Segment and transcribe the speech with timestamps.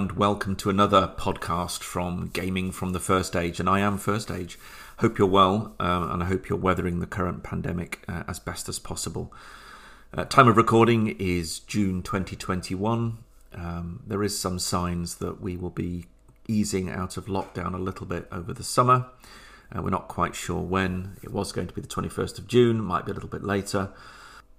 [0.00, 3.60] And welcome to another podcast from Gaming from the First Age.
[3.60, 4.58] And I am First Age.
[5.00, 8.66] Hope you're well um, and I hope you're weathering the current pandemic uh, as best
[8.70, 9.30] as possible.
[10.14, 13.18] Uh, time of recording is June 2021.
[13.52, 16.06] Um, there is some signs that we will be
[16.48, 19.04] easing out of lockdown a little bit over the summer.
[19.70, 21.18] Uh, we're not quite sure when.
[21.22, 23.90] It was going to be the 21st of June, might be a little bit later.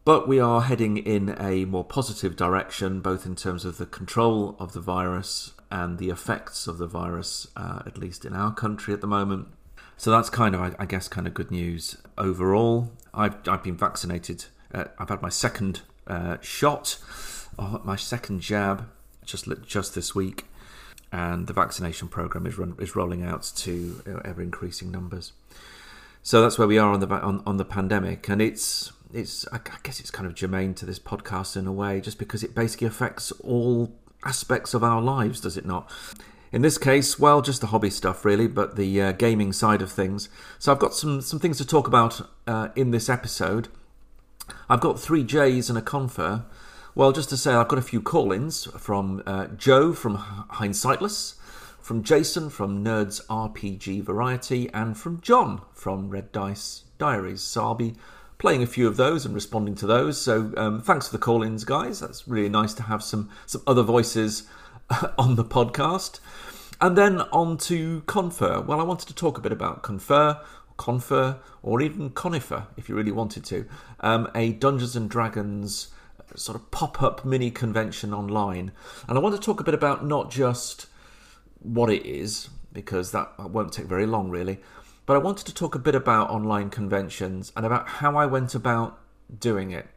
[0.03, 4.55] But we are heading in a more positive direction, both in terms of the control
[4.57, 8.95] of the virus and the effects of the virus, uh, at least in our country
[8.95, 9.49] at the moment.
[9.97, 12.91] So that's kind of, I guess, kind of good news overall.
[13.13, 14.45] I've, I've been vaccinated.
[14.73, 16.97] Uh, I've had my second uh, shot,
[17.59, 18.89] uh, my second jab,
[19.23, 20.45] just just this week,
[21.11, 25.33] and the vaccination program is run, is rolling out to ever increasing numbers.
[26.23, 29.59] So that's where we are on the on, on the pandemic, and it's it's I
[29.83, 32.87] guess it's kind of germane to this podcast in a way, just because it basically
[32.87, 35.89] affects all aspects of our lives, does it not?
[36.51, 39.91] In this case, well, just the hobby stuff really, but the uh, gaming side of
[39.91, 40.27] things.
[40.59, 43.69] So I've got some some things to talk about uh, in this episode.
[44.69, 46.43] I've got three J's and a confer.
[46.93, 51.35] Well, just to say, I've got a few call-ins from uh, Joe from Hindsightless,
[51.79, 57.41] from Jason from Nerds RPG Variety, and from John from Red Dice Diaries.
[57.41, 57.95] So I'll be
[58.41, 60.19] playing a few of those and responding to those.
[60.19, 61.99] So um, thanks for the call-ins, guys.
[61.99, 64.47] That's really nice to have some some other voices
[65.17, 66.19] on the podcast.
[66.81, 68.61] And then on to Confer.
[68.61, 70.41] Well, I wanted to talk a bit about Confer,
[70.77, 73.67] Confer, or even Conifer, if you really wanted to.
[73.99, 75.89] Um, a Dungeons and Dragons
[76.19, 78.71] uh, sort of pop-up mini convention online,
[79.07, 80.87] and I want to talk a bit about not just
[81.59, 84.57] what it is, because that won't take very long, really,
[85.05, 88.55] but I wanted to talk a bit about online conventions and about how I went
[88.55, 88.99] about
[89.39, 89.87] doing it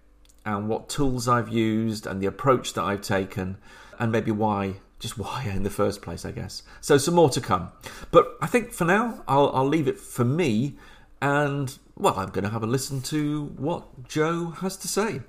[0.44, 3.58] and what tools I've used and the approach that I've taken
[3.98, 6.62] and maybe why just why in the first place, I guess.
[6.80, 7.72] So some more to come.
[8.10, 10.76] But I think for now I'll I'll leave it for me
[11.20, 15.20] and well, I'm going to have a listen to what Joe has to say.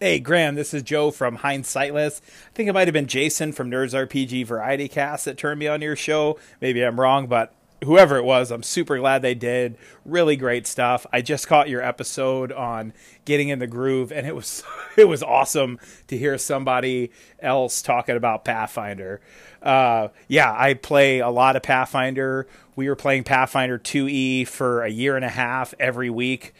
[0.00, 2.20] Hey, Graham, this is Joe from Hindsightless.
[2.20, 5.66] I think it might have been Jason from Nerds RPG Variety Cast that turned me
[5.66, 6.38] on your show.
[6.60, 9.76] Maybe I'm wrong, but whoever it was, I'm super glad they did.
[10.04, 11.06] Really great stuff.
[11.12, 12.92] I just caught your episode on
[13.24, 14.62] getting in the groove, and it was
[14.96, 19.20] it was awesome to hear somebody else talking about Pathfinder.
[19.62, 22.46] Uh, yeah, I play a lot of Pathfinder.
[22.76, 26.54] We were playing Pathfinder 2e for a year and a half every week.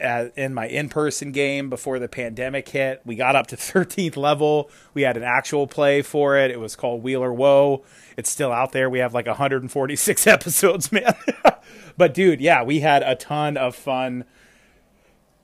[0.00, 4.70] In my in-person game before the pandemic hit, we got up to 13th level.
[4.94, 6.50] We had an actual play for it.
[6.50, 7.84] It was called Wheeler Woe
[8.18, 8.90] it's still out there.
[8.90, 11.14] We have like 146 episodes, man.
[11.96, 14.24] but dude, yeah, we had a ton of fun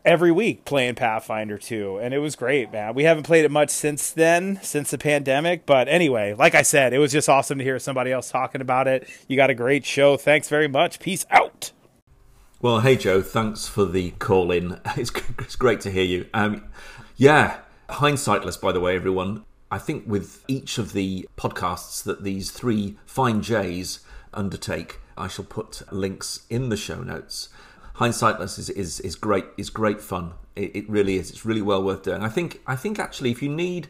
[0.05, 2.95] every week playing Pathfinder 2 and it was great, man.
[2.95, 6.93] We haven't played it much since then, since the pandemic, but anyway, like I said,
[6.93, 9.09] it was just awesome to hear somebody else talking about it.
[9.29, 10.17] You got a great show.
[10.17, 10.99] Thanks very much.
[10.99, 11.71] Peace out.
[12.65, 14.81] Well, hey Joe, thanks for the call in.
[14.97, 16.27] It's, it's great to hear you.
[16.33, 16.65] Um,
[17.15, 17.59] yeah,
[17.91, 19.45] hindsightless, by the way, everyone.
[19.71, 24.01] I think with each of the podcasts that these three fine J's
[24.33, 27.51] undertake, I shall put links in the show notes.
[27.97, 30.33] Hindsightless is, is, is great is great fun.
[30.57, 31.29] It, it really is.
[31.29, 32.23] It's really well worth doing.
[32.23, 33.89] I think I think actually if you need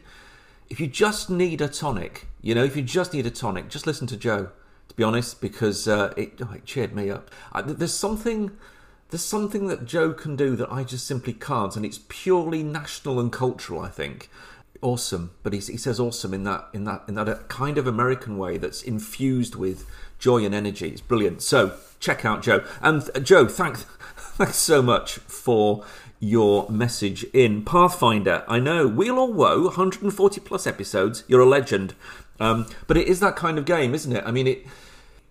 [0.69, 3.87] if you just need a tonic, you know, if you just need a tonic, just
[3.87, 4.49] listen to Joe.
[4.95, 7.29] To be honest, because uh, it, oh, it cheered me up.
[7.51, 8.51] I, there's something
[9.09, 13.19] there's something that Joe can do that I just simply can't, and it's purely national
[13.19, 13.81] and cultural.
[13.81, 14.29] I think
[14.81, 17.87] awesome, but he, he says awesome in that in that in that uh, kind of
[17.87, 19.85] American way that's infused with
[20.17, 20.87] joy and energy.
[20.87, 21.41] It's brilliant.
[21.41, 23.47] So check out Joe and uh, Joe.
[23.47, 23.83] Thanks
[24.15, 25.83] thanks so much for
[26.19, 28.45] your message in Pathfinder.
[28.47, 31.25] I know Wheel or Woe, 140 plus episodes.
[31.27, 31.93] You're a legend,
[32.39, 34.23] um, but it is that kind of game, isn't it?
[34.25, 34.65] I mean it.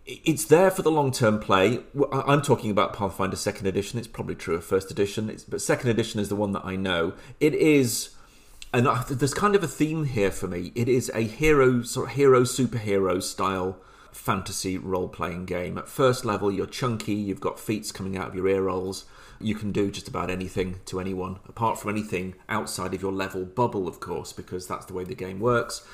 [0.07, 1.79] It's there for the long-term play.
[2.13, 3.99] I'm talking about Pathfinder Second Edition.
[3.99, 6.77] It's probably true of First Edition, it's, but Second Edition is the one that I
[6.77, 7.15] know.
[7.41, 8.11] It is
[8.75, 10.73] and there's kind of a theme here for me.
[10.75, 13.79] It is a hero, sort of hero superhero style
[14.11, 15.79] fantasy role playing game.
[15.79, 19.05] At first level, you're chunky, you've got feats coming out of your ear rolls.
[19.41, 23.45] You can do just about anything to anyone, apart from anything outside of your level
[23.45, 25.87] bubble, of course, because that's the way the game works.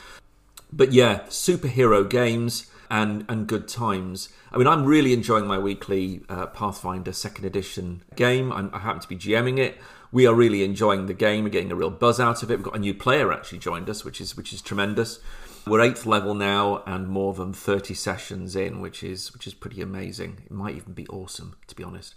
[0.73, 4.29] But yeah, superhero games and and good times.
[4.53, 8.53] I mean, I'm really enjoying my weekly uh, Pathfinder Second Edition game.
[8.53, 9.79] I'm, I happen to be GMing it
[10.13, 11.45] we are really enjoying the game.
[11.45, 12.57] We're getting a real buzz out of it.
[12.57, 15.21] We've got a new player actually joined us, which is which is tremendous.
[15.67, 19.81] We're eighth level now and more than thirty sessions in, which is which is pretty
[19.81, 20.43] amazing.
[20.45, 22.15] It might even be awesome, to be honest.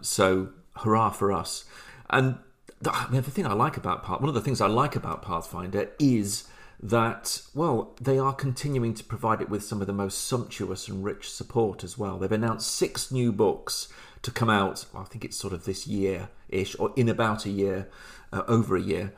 [0.00, 0.48] So
[0.78, 1.64] hurrah for us!
[2.10, 2.38] And
[2.80, 4.96] the, I mean, the thing I like about Path, one of the things I like
[4.96, 6.44] about Pathfinder is
[6.82, 11.04] that, well, they are continuing to provide it with some of the most sumptuous and
[11.04, 12.18] rich support as well.
[12.18, 13.88] They've announced six new books
[14.22, 17.50] to come out, I think it's sort of this year ish, or in about a
[17.50, 17.88] year,
[18.32, 19.12] uh, over a year,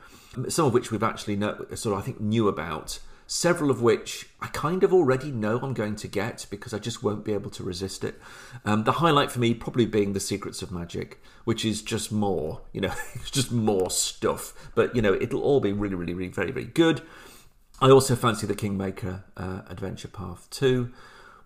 [0.47, 2.99] some of which we've actually know, sort of, I think, knew about.
[3.27, 7.03] Several of which I kind of already know I'm going to get because I just
[7.03, 8.19] won't be able to resist it.
[8.65, 12.61] Um, the highlight for me probably being The Secrets of Magic, which is just more,
[12.73, 14.53] you know, it's just more stuff.
[14.73, 17.03] But, you know, it'll all be really, really, really very, very good.
[17.81, 20.91] I also fancy the Kingmaker uh, Adventure Path 2,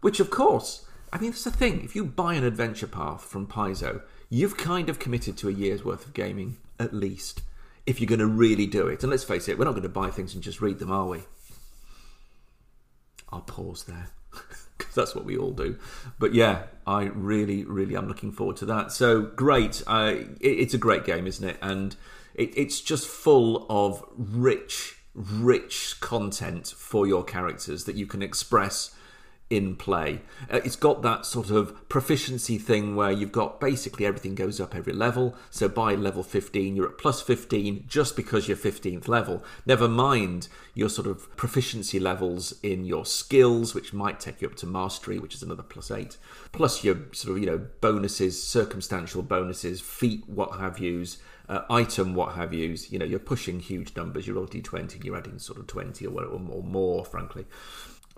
[0.02, 1.84] which, of course, I mean, that's the thing.
[1.84, 5.86] If you buy an Adventure Path from Paizo, you've kind of committed to a year's
[5.86, 7.44] worth of gaming, at least,
[7.86, 9.04] if you're going to really do it.
[9.04, 11.06] And let's face it, we're not going to buy things and just read them, are
[11.06, 11.22] we?
[13.30, 14.08] I'll pause there.
[14.78, 15.78] because that's what we all do.
[16.18, 18.92] But yeah, I really, really am looking forward to that.
[18.92, 19.84] So great!
[19.86, 21.58] Uh, it, it's a great game, isn't it?
[21.62, 21.96] And
[22.34, 28.96] it, it's just full of rich rich content for your characters that you can express
[29.50, 30.22] in play.
[30.52, 34.74] Uh, it's got that sort of proficiency thing where you've got basically everything goes up
[34.74, 35.36] every level.
[35.52, 39.44] So by level 15, you're at plus 15 just because you're 15th level.
[39.66, 44.56] Never mind your sort of proficiency levels in your skills, which might take you up
[44.56, 46.18] to mastery, which is another plus 8.
[46.52, 51.18] Plus your sort of, you know, bonuses, circumstantial bonuses, feat, what have yous
[51.54, 52.92] uh, item what have yous.
[52.92, 54.26] You know, you're pushing huge numbers.
[54.26, 57.46] You're roll d20, you're adding sort of 20 or, whatever, or more, frankly.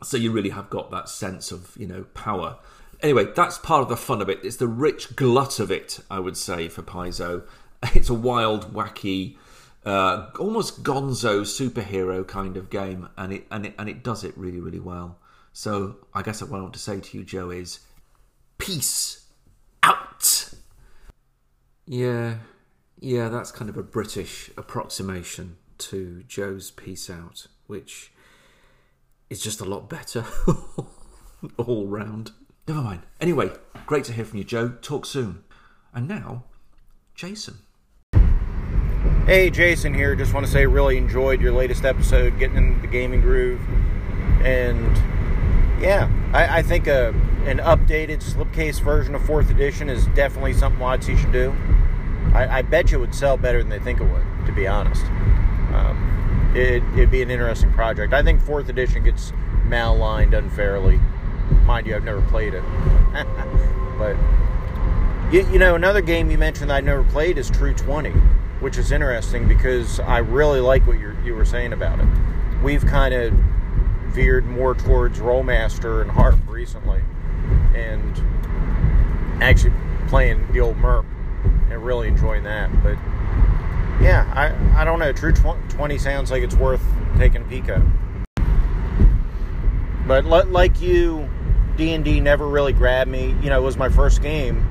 [0.03, 2.57] So you really have got that sense of, you know, power.
[3.01, 4.39] Anyway, that's part of the fun of it.
[4.43, 7.43] It's the rich glut of it, I would say, for Paizo.
[7.93, 9.37] It's a wild, wacky,
[9.85, 14.35] uh, almost gonzo superhero kind of game, and it, and, it, and it does it
[14.35, 15.19] really, really well.
[15.53, 17.79] So I guess what I want to say to you, Joe, is
[18.57, 19.27] peace
[19.83, 20.51] out.
[21.85, 22.35] Yeah,
[22.99, 28.11] yeah, that's kind of a British approximation to Joe's Peace Out, which
[29.29, 30.25] is just a lot better
[31.57, 32.31] all round.
[32.67, 33.01] Never mind.
[33.19, 33.51] Anyway,
[33.85, 34.69] great to hear from you, Joe.
[34.81, 35.43] Talk soon.
[35.93, 36.45] And now,
[37.13, 37.59] Jason.
[39.25, 40.15] Hey, Jason here.
[40.15, 43.61] Just want to say, really enjoyed your latest episode, getting into the gaming groove.
[44.43, 44.95] And
[45.81, 47.09] yeah, I, I think a,
[47.45, 51.55] an updated slipcase version of 4th edition is definitely something WotC should do.
[52.33, 54.67] I, I, bet you it would sell better than they think it would, to be
[54.67, 55.05] honest.
[55.73, 58.13] Um, it, would be an interesting project.
[58.13, 59.33] I think fourth edition gets
[59.65, 60.99] maligned unfairly.
[61.63, 62.63] Mind you, I've never played it.
[63.97, 64.15] but,
[65.31, 68.11] you, you, know, another game you mentioned that I've never played is True 20,
[68.59, 72.07] which is interesting because I really like what you were saying about it.
[72.63, 73.33] We've kind of
[74.15, 77.01] veered more towards Rolemaster and Harp recently,
[77.75, 79.73] and actually
[80.07, 81.05] playing the old MERP
[81.79, 82.71] really enjoying that.
[82.83, 82.97] But
[84.01, 85.11] yeah, I, I don't know.
[85.13, 86.83] True 20 sounds like it's worth
[87.17, 87.81] taking a peek at.
[90.07, 91.29] But like you,
[91.77, 93.35] D&D never really grabbed me.
[93.41, 94.67] You know, it was my first game.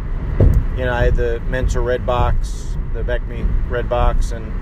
[0.76, 4.52] You know, I had the Mentzer red box, the BECMI red box, and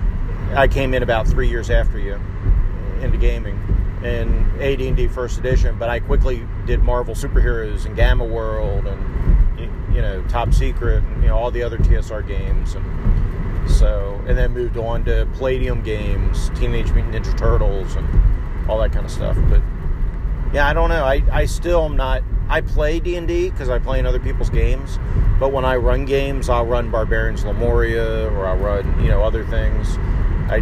[0.57, 2.21] I came in about three years after you
[3.01, 3.59] into gaming
[4.05, 5.79] in AD&D First Edition.
[5.79, 9.13] But I quickly did Marvel Superheroes and Gamma World and
[9.95, 14.37] you know, Top Secret, and, you know, all the other TSR games, and so, and
[14.37, 19.11] then moved on to Palladium games, Teenage Mutant Ninja Turtles, and all that kind of
[19.11, 19.37] stuff.
[19.49, 19.63] But
[20.53, 21.05] yeah, I don't know.
[21.05, 22.23] I, I still am not.
[22.49, 24.99] I play D and D because I play in other people's games,
[25.39, 29.45] but when I run games, I'll run Barbarians Lemuria or I'll run you know other
[29.47, 29.97] things.
[30.51, 30.57] I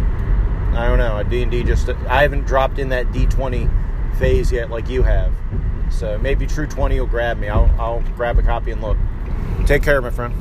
[0.73, 1.21] I don't know.
[1.23, 3.69] D and D just I haven't dropped in that D twenty
[4.17, 5.33] phase yet like you have.
[5.89, 7.49] So maybe True 20 will grab me.
[7.49, 8.97] I'll, I'll grab a copy and look.
[9.65, 10.33] Take care, my friend.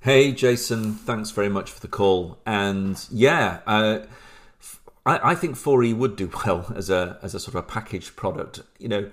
[0.00, 0.94] Hey, Jason.
[0.94, 2.38] Thanks very much for the call.
[2.44, 4.00] And yeah, uh,
[5.06, 8.16] I, I, think 4E would do well as a as a sort of a packaged
[8.16, 8.60] product.
[8.78, 9.10] You know,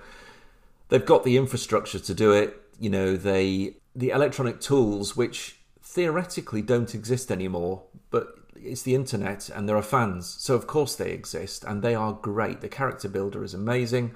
[0.90, 2.60] they've got the infrastructure to do it.
[2.80, 9.50] You know, they the electronic tools which theoretically don't exist anymore, but it's the internet
[9.50, 12.62] and there are fans, so of course they exist and they are great.
[12.62, 14.14] The character builder is amazing.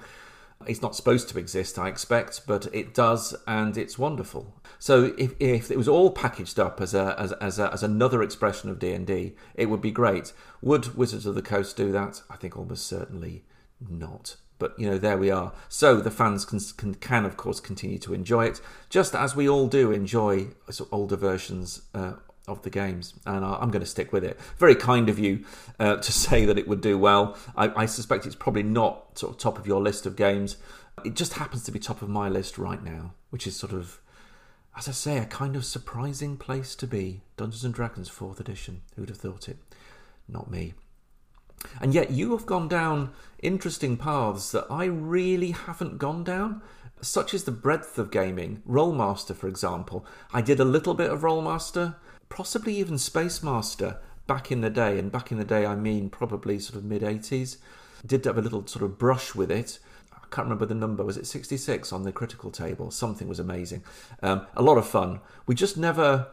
[0.66, 4.54] It's not supposed to exist, I expect, but it does, and it's wonderful.
[4.78, 8.22] So if, if it was all packaged up as a as, as, a, as another
[8.22, 10.32] expression of D and D, it would be great.
[10.62, 12.22] Would Wizards of the Coast do that?
[12.30, 13.44] I think almost certainly
[13.86, 14.36] not.
[14.58, 15.52] But you know, there we are.
[15.68, 19.48] So the fans can, can, can of course continue to enjoy it, just as we
[19.48, 20.48] all do enjoy
[20.90, 22.14] older versions uh,
[22.46, 24.38] of the games, and I'm going to stick with it.
[24.58, 25.44] Very kind of you
[25.78, 27.36] uh, to say that it would do well.
[27.56, 30.56] I, I, suspect it's probably not sort of top of your list of games.
[31.04, 34.00] It just happens to be top of my list right now, which is sort of,
[34.76, 37.22] as I say, a kind of surprising place to be.
[37.36, 38.82] Dungeons and Dragons Fourth Edition.
[38.94, 39.56] Who'd have thought it?
[40.28, 40.74] Not me.
[41.80, 46.62] And yet you have gone down interesting paths that I really haven't gone down.
[47.00, 48.62] Such is the breadth of gaming.
[48.68, 50.06] Rolemaster, for example.
[50.32, 51.96] I did a little bit of Rolemaster,
[52.34, 54.98] possibly even Spacemaster back in the day.
[54.98, 57.58] And back in the day, I mean probably sort of mid 80s.
[58.04, 59.78] Did have a little sort of brush with it.
[60.12, 61.04] I can't remember the number.
[61.04, 62.90] Was it 66 on the critical table?
[62.90, 63.84] Something was amazing.
[64.22, 65.20] Um, a lot of fun.
[65.46, 66.28] We just never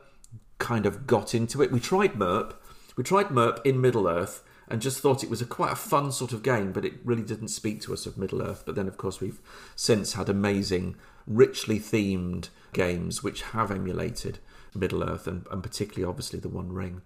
[0.58, 1.72] kind of got into it.
[1.72, 2.56] We tried MERP.
[2.98, 6.12] We tried MERP in Middle Earth and just thought it was a quite a fun
[6.12, 8.64] sort of game, but it really didn't speak to us of Middle Earth.
[8.66, 9.40] But then, of course, we've
[9.76, 10.96] since had amazing,
[11.28, 14.40] richly themed games which have emulated
[14.74, 17.02] Middle Earth, and, and particularly, obviously, the One Ring.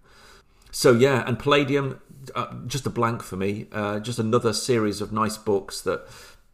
[0.70, 2.00] So yeah, and Palladium,
[2.34, 3.66] uh, just a blank for me.
[3.72, 6.06] Uh, just another series of nice books that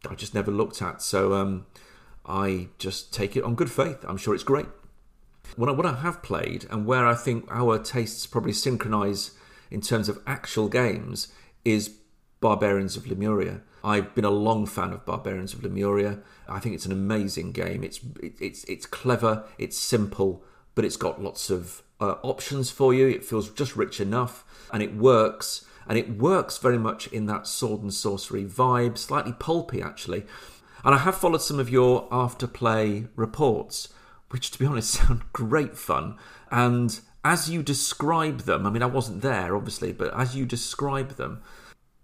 [0.09, 1.01] I just never looked at.
[1.01, 1.65] So um,
[2.25, 4.05] I just take it on good faith.
[4.07, 4.67] I'm sure it's great.
[5.55, 9.31] What I, what I have played, and where I think our tastes probably synchronise
[9.69, 11.33] in terms of actual games
[11.65, 11.95] is
[12.39, 13.61] Barbarians of Lemuria.
[13.83, 16.19] I've been a long fan of Barbarians of Lemuria.
[16.47, 17.83] I think it's an amazing game.
[17.83, 20.43] It's it's it's clever, it's simple,
[20.75, 23.07] but it's got lots of uh, options for you.
[23.07, 25.65] It feels just rich enough, and it works.
[25.87, 30.23] And it works very much in that sword and sorcery vibe, slightly pulpy actually.
[30.83, 33.89] And I have followed some of your afterplay reports,
[34.29, 36.17] which, to be honest, sound great fun.
[36.51, 41.11] And as you describe them, I mean, I wasn't there, obviously, but as you describe
[41.11, 41.41] them,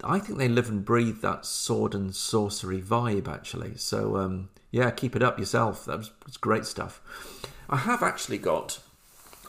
[0.03, 3.75] I think they live and breathe that sword and sorcery vibe, actually.
[3.75, 5.83] So, um, yeah, keep it up yourself.
[5.85, 7.01] That was, was great stuff.
[7.69, 8.79] I have actually got,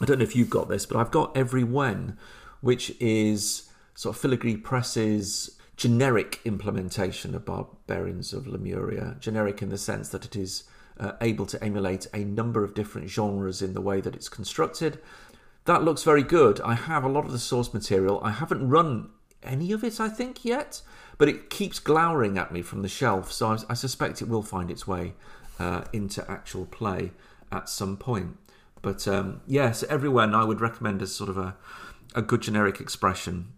[0.00, 2.16] I don't know if you've got this, but I've got Everywhen,
[2.60, 9.16] which is sort of Filigree Press's generic implementation of Barbarians of Lemuria.
[9.20, 10.64] Generic in the sense that it is
[10.98, 14.98] uh, able to emulate a number of different genres in the way that it's constructed
[15.64, 16.60] that looks very good.
[16.62, 18.20] I have a lot of the source material.
[18.22, 19.10] I haven't run
[19.42, 20.82] any of it, I think, yet,
[21.18, 24.42] but it keeps glowering at me from the shelf, so I, I suspect it will
[24.42, 25.14] find its way
[25.58, 27.12] uh, into actual play
[27.52, 28.36] at some point.
[28.82, 31.56] But um, yes, Everywhen I would recommend as sort of a,
[32.14, 33.52] a good generic expression.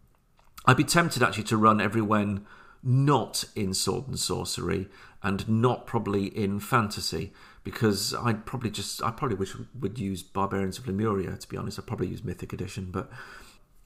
[0.67, 2.47] I'd be tempted actually to run Everywhen
[2.83, 4.89] not in sword and sorcery
[5.23, 7.33] and not probably in fantasy
[7.63, 11.79] because I'd probably just I probably wish would use Barbarians of Lemuria to be honest.
[11.79, 13.11] I'd probably use Mythic Edition, but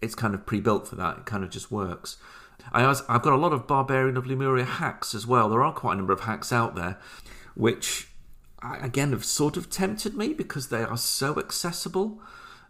[0.01, 1.19] it's kind of pre-built for that.
[1.19, 2.17] It kind of just works.
[2.73, 5.49] I I've got a lot of Barbarian of Lemuria hacks as well.
[5.51, 6.99] There are quite a number of hacks out there,
[7.55, 8.09] which
[8.63, 12.21] again have sort of tempted me because they are so accessible.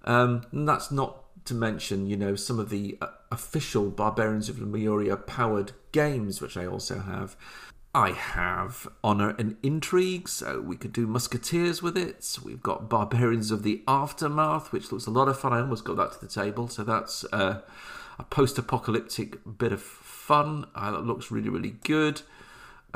[0.05, 4.61] Um, and that's not to mention, you know, some of the uh, official Barbarians of
[4.61, 7.37] Lemuria powered games, which I also have.
[7.95, 12.39] I have Honour and Intrigue, so we could do Musketeers with it.
[12.45, 15.55] We've got Barbarians of the Aftermath, which looks a lot of fun.
[15.55, 17.63] I almost got that to the table, so that's uh,
[18.19, 20.67] a post apocalyptic bit of fun.
[20.75, 22.21] Uh, that looks really, really good.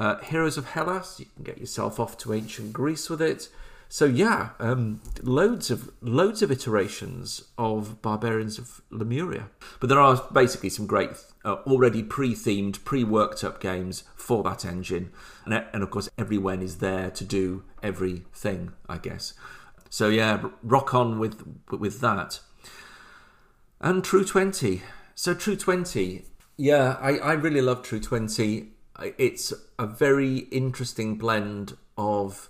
[0.00, 3.50] Uh, Heroes of Hellas, you can get yourself off to ancient Greece with it.
[3.90, 9.50] So yeah, um, loads of loads of iterations of Barbarians of Lemuria.
[9.78, 11.10] But there are basically some great
[11.44, 15.12] uh, already pre-themed, pre-worked up games for that engine,
[15.44, 19.34] and and of course everyone is there to do everything, I guess.
[19.90, 22.40] So yeah, rock on with with that.
[23.82, 24.82] And True Twenty.
[25.14, 26.24] So True Twenty,
[26.56, 28.70] yeah, I I really love True Twenty.
[29.18, 32.48] It's a very interesting blend of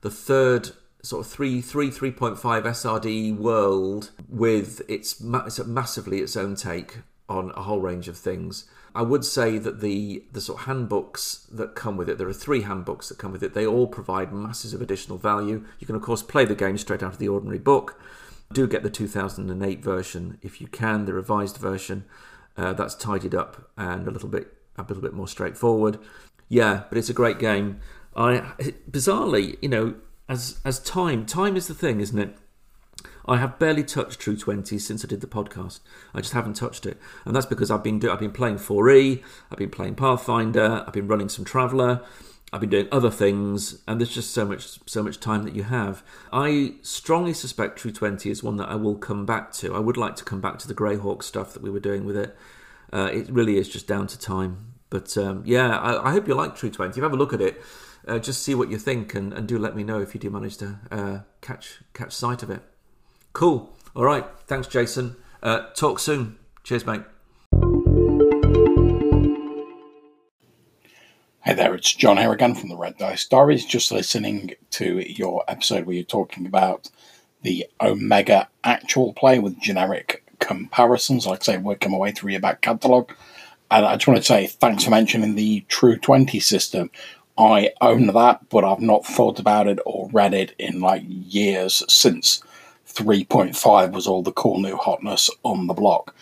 [0.00, 0.70] the third
[1.02, 6.56] sort of three three three point five SRD world with its it's massively its own
[6.56, 6.98] take
[7.28, 8.64] on a whole range of things.
[8.94, 12.32] I would say that the the sort of handbooks that come with it, there are
[12.32, 13.54] three handbooks that come with it.
[13.54, 15.64] They all provide masses of additional value.
[15.78, 18.00] You can of course play the game straight out of the ordinary book.
[18.52, 22.04] Do get the 2008 version if you can, the revised version.
[22.56, 25.98] Uh, that's tidied up and a little bit a little bit more straightforward.
[26.48, 27.80] Yeah, but it's a great game.
[28.14, 28.38] I
[28.90, 29.94] bizarrely, you know,
[30.28, 32.36] as as time, time is the thing, isn't it?
[33.28, 35.80] I have barely touched True Twenty since I did the podcast.
[36.14, 39.22] I just haven't touched it, and that's because I've been do- I've been playing 4E,
[39.50, 42.02] I've been playing Pathfinder, I've been running some Traveller,
[42.52, 45.64] I've been doing other things, and there's just so much so much time that you
[45.64, 46.04] have.
[46.32, 49.74] I strongly suspect True Twenty is one that I will come back to.
[49.74, 52.16] I would like to come back to the Greyhawk stuff that we were doing with
[52.16, 52.36] it.
[52.92, 54.74] Uh, it really is just down to time.
[54.90, 57.00] But um, yeah, I, I, hope you like True Twenty.
[57.00, 57.60] Have a look at it
[58.06, 60.30] uh, just see what you think and, and do let me know if you do
[60.30, 62.62] manage to uh, catch catch sight of it.
[63.32, 63.74] Cool.
[63.94, 64.24] All right.
[64.46, 65.16] Thanks, Jason.
[65.42, 66.38] Uh, talk soon.
[66.62, 67.02] Cheers, mate.
[71.44, 73.64] Hey there, it's John Harrigan from the Red Dice Diaries.
[73.64, 76.90] Just listening to your episode where you're talking about
[77.42, 81.26] the Omega actual play with generic comparisons.
[81.26, 83.12] Like I say, working my way through your back catalogue.
[83.70, 86.90] And I just want to say thanks for mentioning the True 20 system.
[87.38, 91.82] I own that, but I've not thought about it or read it in like years
[91.88, 92.42] since
[92.88, 96.14] 3.5 was all the cool new hotness on the block.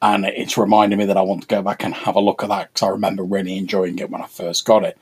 [0.00, 2.48] And it's reminding me that I want to go back and have a look at
[2.48, 4.98] that because I remember really enjoying it when I first got it.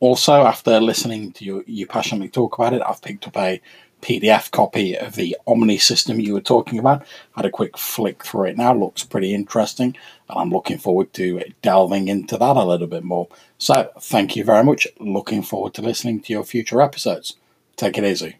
[0.00, 3.60] Also, after listening to you, you passionately talk about it, I've picked up a
[4.02, 7.04] PDF copy of the Omni system you were talking about.
[7.36, 9.96] Had a quick flick through it now, looks pretty interesting,
[10.28, 13.28] and I'm looking forward to delving into that a little bit more.
[13.58, 14.86] So, thank you very much.
[14.98, 17.36] Looking forward to listening to your future episodes.
[17.76, 18.36] Take it easy.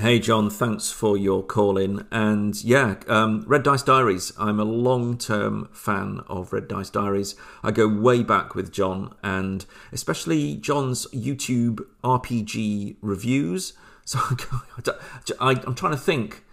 [0.00, 2.04] Hey, John, thanks for your call in.
[2.10, 4.32] And yeah, um, Red Dice Diaries.
[4.36, 7.36] I'm a long term fan of Red Dice Diaries.
[7.62, 13.74] I go way back with John, and especially John's YouTube RPG reviews.
[14.04, 14.18] So
[15.40, 16.44] I, am trying to think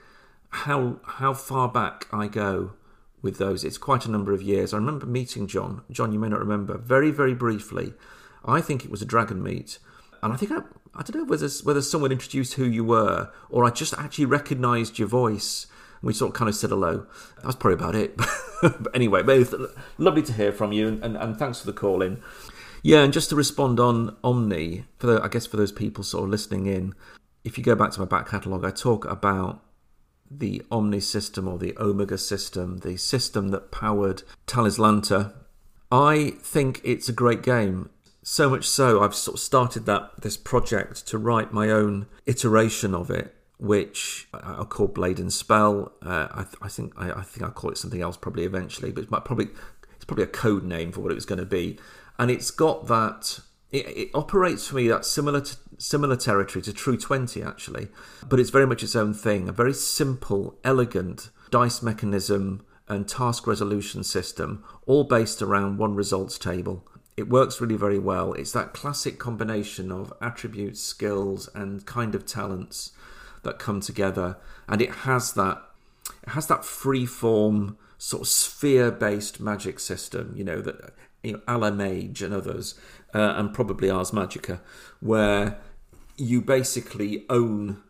[0.49, 2.73] how how far back I go
[3.21, 3.63] with those.
[3.63, 4.73] It's quite a number of years.
[4.73, 5.83] I remember meeting John.
[5.91, 7.93] John, you may not remember, very very briefly.
[8.43, 9.77] I think it was a dragon meet,
[10.23, 10.61] and I think I,
[10.95, 14.97] I don't know whether whether someone introduced who you were, or I just actually recognised
[14.97, 15.67] your voice.
[16.01, 17.05] And we sort of kind of said hello.
[17.43, 18.17] That's probably about it.
[18.61, 19.21] but anyway,
[19.97, 22.21] lovely to hear from you, and, and, and thanks for the call in.
[22.83, 26.23] Yeah, and just to respond on Omni, for the, I guess for those people sort
[26.23, 26.95] of listening in,
[27.43, 29.63] if you go back to my back catalogue, I talk about
[30.29, 35.33] the Omni system or the Omega system, the system that powered Talislanta.
[35.91, 37.89] I think it's a great game.
[38.23, 42.93] So much so, I've sort of started that this project to write my own iteration
[42.93, 45.91] of it, which I'll call Blade and Spell.
[46.01, 49.01] Uh, I, I, think I, I, think I'll call it something else probably eventually, but
[49.01, 49.49] it's probably
[49.95, 51.79] it's probably a code name for what it was going to be.
[52.19, 53.39] And it's got that
[53.71, 57.87] it, it, operates for me that similar to, similar territory to True Twenty actually,
[58.27, 59.49] but it's very much its own thing.
[59.49, 66.37] A very simple, elegant dice mechanism and task resolution system, all based around one results
[66.37, 66.85] table.
[67.17, 68.33] It works really very well.
[68.33, 72.91] It's that classic combination of attributes, skills, and kind of talents
[73.43, 75.61] that come together, and it has that
[76.23, 80.33] it has that free form sort of sphere based magic system.
[80.35, 82.75] You know that you know, a la Mage and others,
[83.13, 84.59] uh, and probably Ars Magica,
[84.99, 85.59] where
[86.17, 87.81] you basically own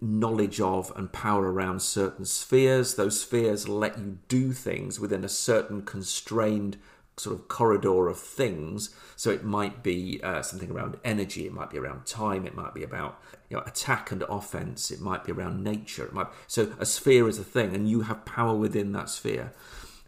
[0.00, 2.94] knowledge of and power around certain spheres.
[2.94, 6.76] Those spheres let you do things within a certain constrained
[7.16, 8.94] sort of corridor of things.
[9.16, 12.74] So it might be uh, something around energy, it might be around time, it might
[12.74, 16.04] be about you know, attack and offense, it might be around nature.
[16.04, 19.52] It might so a sphere is a thing, and you have power within that sphere,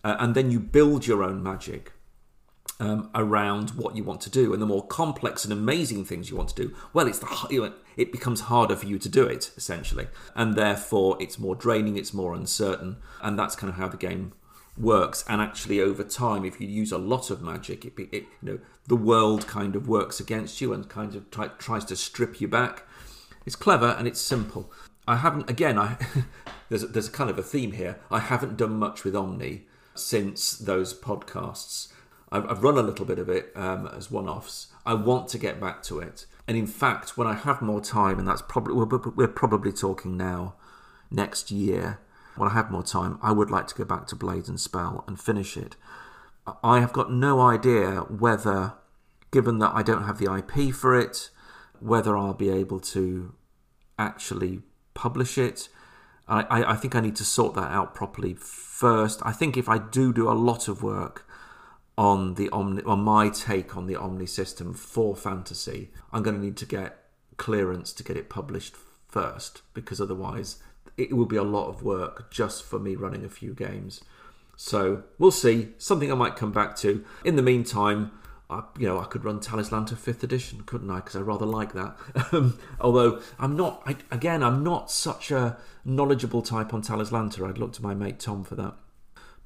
[0.02, 1.92] uh, and then you build your own magic
[2.78, 6.36] um, around what you want to do, and the more complex and amazing things you
[6.36, 9.24] want to do, well, it's the you know, it becomes harder for you to do
[9.24, 13.88] it essentially, and therefore it's more draining, it's more uncertain, and that's kind of how
[13.88, 14.32] the game
[14.76, 15.24] works.
[15.28, 18.58] And actually, over time, if you use a lot of magic, it, it you know
[18.86, 22.84] the world kind of works against you and kind of tries to strip you back.
[23.44, 24.72] It's clever and it's simple.
[25.08, 25.78] I haven't again.
[25.78, 25.96] I
[26.68, 28.00] there's there's a kind of a theme here.
[28.10, 31.88] I haven't done much with Omni since those podcasts.
[32.30, 34.68] I've, I've run a little bit of it um, as one offs.
[34.84, 36.26] I want to get back to it.
[36.48, 40.16] And in fact, when I have more time, and that's probably, we're, we're probably talking
[40.16, 40.54] now
[41.10, 42.00] next year,
[42.36, 45.04] when I have more time, I would like to go back to Blade and Spell
[45.06, 45.76] and finish it.
[46.62, 48.74] I have got no idea whether,
[49.30, 51.30] given that I don't have the IP for it,
[51.80, 53.34] whether I'll be able to
[53.98, 54.60] actually
[54.94, 55.68] publish it.
[56.28, 59.20] I, I, I think I need to sort that out properly first.
[59.24, 61.25] I think if I do do a lot of work,
[61.98, 66.42] on the Omni, on my take on the Omni system for fantasy, I'm going to
[66.42, 66.98] need to get
[67.36, 68.74] clearance to get it published
[69.08, 70.56] first because otherwise
[70.96, 74.02] it will be a lot of work just for me running a few games.
[74.56, 75.68] So we'll see.
[75.78, 77.04] Something I might come back to.
[77.24, 78.12] In the meantime,
[78.48, 80.96] I, you know, I could run Talislanta Fifth Edition, couldn't I?
[80.96, 81.96] Because I rather like that.
[82.32, 87.48] Um, although I'm not, I, again, I'm not such a knowledgeable type on Talislanta.
[87.48, 88.74] I'd look to my mate Tom for that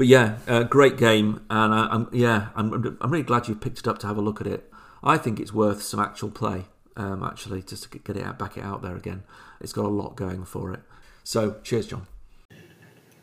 [0.01, 3.81] but yeah, uh, great game, and I, am yeah, I'm, I'm really glad you picked
[3.81, 4.73] it up to have a look at it.
[5.05, 6.65] I think it's worth some actual play,
[6.97, 9.25] um, actually, just to get it out, back it out there again.
[9.61, 10.81] It's got a lot going for it.
[11.23, 12.07] So, cheers, John.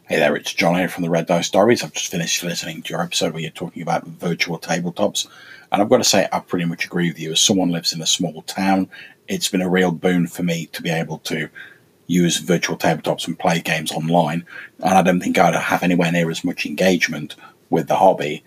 [0.07, 1.83] Hey there, it's John here from the Red Dice Stories.
[1.83, 5.27] I've just finished listening to your episode where you're talking about virtual tabletops,
[5.71, 7.31] and I've got to say, I pretty much agree with you.
[7.31, 8.87] As someone lives in a small town,
[9.27, 11.49] it's been a real boon for me to be able to
[12.07, 14.45] use virtual tabletops and play games online.
[14.79, 17.35] And I don't think I'd have anywhere near as much engagement
[17.69, 18.43] with the hobby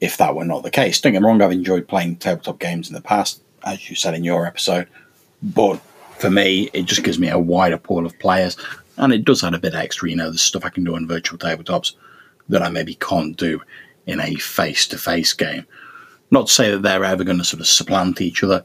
[0.00, 1.00] if that were not the case.
[1.00, 4.14] Don't get me wrong, I've enjoyed playing tabletop games in the past, as you said
[4.14, 4.88] in your episode,
[5.42, 5.80] but
[6.18, 8.56] for me, it just gives me a wider pool of players,
[8.96, 10.10] and it does add a bit extra.
[10.10, 11.94] You know, the stuff I can do on virtual tabletops
[12.48, 13.60] that I maybe can't do
[14.06, 15.66] in a face to face game.
[16.30, 18.64] Not to say that they're ever going to sort of supplant each other,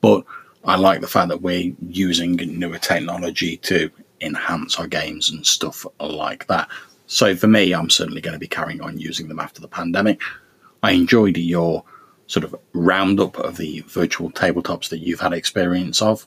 [0.00, 0.24] but
[0.66, 5.86] I like the fact that we're using newer technology to enhance our games and stuff
[6.00, 6.68] like that.
[7.06, 10.20] So for me, I'm certainly going to be carrying on using them after the pandemic.
[10.82, 11.84] I enjoyed your
[12.26, 16.26] sort of roundup of the virtual tabletops that you've had experience of.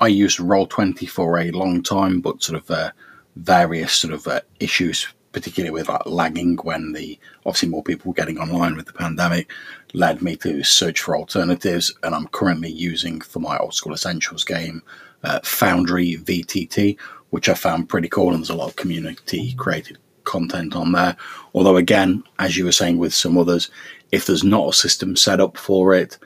[0.00, 2.92] I used Roll20 for a long time, but sort of uh,
[3.36, 8.14] various sort of uh, issues, particularly with like lagging when the obviously more people were
[8.14, 9.50] getting online with the pandemic,
[9.94, 11.94] led me to search for alternatives.
[12.02, 14.82] And I'm currently using for my old school essentials game
[15.22, 16.98] uh, Foundry VTT,
[17.30, 21.16] which I found pretty cool, and there's a lot of community created content on there.
[21.54, 23.70] Although, again, as you were saying with some others,
[24.12, 26.18] if there's not a system set up for it,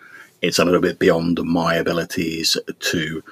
[0.43, 3.23] it's a little bit beyond my abilities to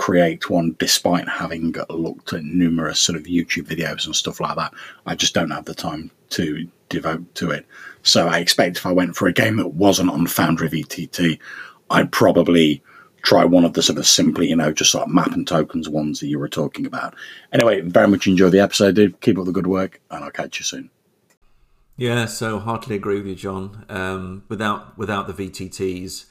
[0.00, 4.72] create one despite having looked at numerous sort of YouTube videos and stuff like that.
[5.04, 7.66] I just don't have the time to devote to it.
[8.02, 11.38] So I expect if I went for a game that wasn't on Foundry VTT,
[11.90, 12.82] I'd probably
[13.20, 15.86] try one of the sort of simply, you know, just sort of map and tokens
[15.86, 17.14] ones that you were talking about.
[17.52, 19.20] Anyway, very much enjoy the episode, dude.
[19.20, 20.88] Keep up the good work, and I'll catch you soon.
[21.98, 23.84] Yeah, so heartily agree with you, John.
[23.90, 26.24] Um, without without the VTTs,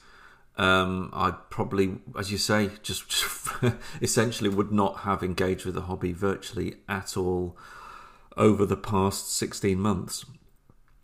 [0.59, 3.49] um, I probably, as you say, just, just
[4.01, 7.57] essentially would not have engaged with the hobby virtually at all
[8.37, 10.25] over the past sixteen months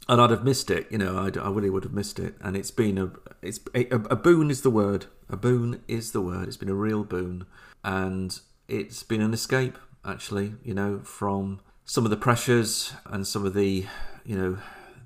[0.07, 0.87] and I'd have missed it.
[0.91, 2.35] You know, I'd, i really would have missed it.
[2.41, 5.05] And it's been a it's a, a, boon is the word.
[5.29, 6.47] A boon is the word.
[6.47, 7.45] It's been a real boon,
[7.83, 10.53] and it's been an escape actually.
[10.63, 13.85] You know, from some of the pressures and some of the
[14.25, 14.57] you know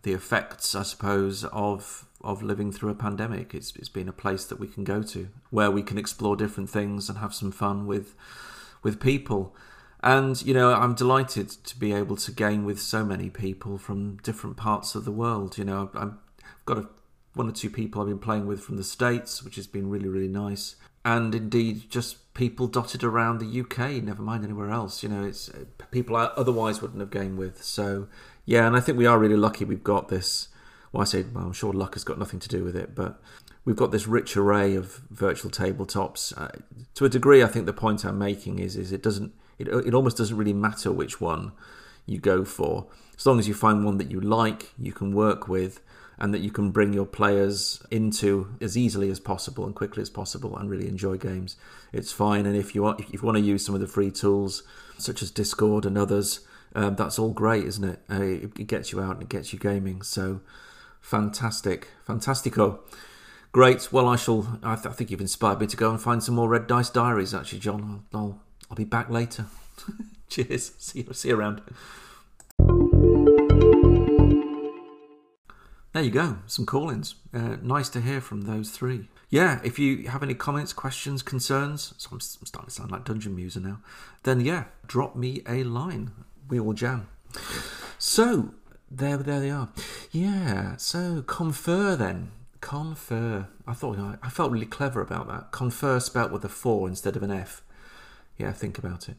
[0.04, 3.54] the effects, I suppose, of of living through a pandemic.
[3.54, 6.70] It's it's been a place that we can go to where we can explore different
[6.70, 8.16] things and have some fun with
[8.84, 9.56] with people.
[10.02, 14.18] And, you know, I'm delighted to be able to game with so many people from
[14.18, 15.58] different parts of the world.
[15.58, 16.14] You know, I've
[16.66, 16.88] got a,
[17.34, 20.08] one or two people I've been playing with from the States, which has been really,
[20.08, 20.76] really nice.
[21.04, 25.04] And indeed, just people dotted around the UK, never mind anywhere else.
[25.04, 27.64] You know, it's uh, people I otherwise wouldn't have gamed with.
[27.64, 28.08] So,
[28.46, 30.48] yeah, and I think we are really lucky we've got this.
[30.92, 33.22] Well, I say, well, I'm sure luck has got nothing to do with it, but
[33.66, 36.36] we've got this rich array of virtual tabletops.
[36.36, 36.50] Uh,
[36.96, 39.94] to a degree, I think the point I'm making is, is it doesn't it, it
[39.94, 41.52] almost doesn't really matter which one
[42.06, 42.88] you go for.
[43.18, 45.82] As long as you find one that you like, you can work with,
[46.20, 50.10] and that you can bring your players into as easily as possible and quickly as
[50.10, 51.56] possible and really enjoy games,
[51.94, 52.46] it's fine.
[52.46, 54.64] And if you want, if you want to use some of the free tools
[54.98, 56.42] such as Discord and others,
[56.76, 58.02] um, that's all great, isn't it?
[58.12, 58.60] Uh, it?
[58.60, 60.02] It gets you out and it gets you gaming.
[60.02, 60.42] So
[61.02, 62.80] fantastic, fantastico.
[63.52, 63.92] Great.
[63.92, 64.60] Well, I shall.
[64.62, 66.90] I, th- I, think you've inspired me to go and find some more Red Dice
[66.92, 67.34] Diaries.
[67.34, 69.46] Actually, John, I'll, I'll I'll be back later.
[70.30, 70.74] Cheers.
[70.78, 71.62] See you, see you around.
[75.94, 76.38] There you go.
[76.46, 77.16] Some call ins.
[77.34, 79.10] Uh, nice to hear from those three.
[79.32, 83.06] Yeah, if you have any comments, questions, concerns, so I'm, I'm starting to sound like
[83.06, 83.80] Dungeon Muser now,
[84.24, 86.12] then yeah, drop me a line.
[86.48, 87.08] We will jam.
[87.98, 88.54] So,
[88.92, 89.70] there, there they are.
[90.12, 92.32] Yeah, so confer then.
[92.62, 93.48] Confer.
[93.66, 95.52] I thought I, I felt really clever about that.
[95.52, 97.64] Confer spelt with a four instead of an F
[98.40, 99.18] yeah, think about it.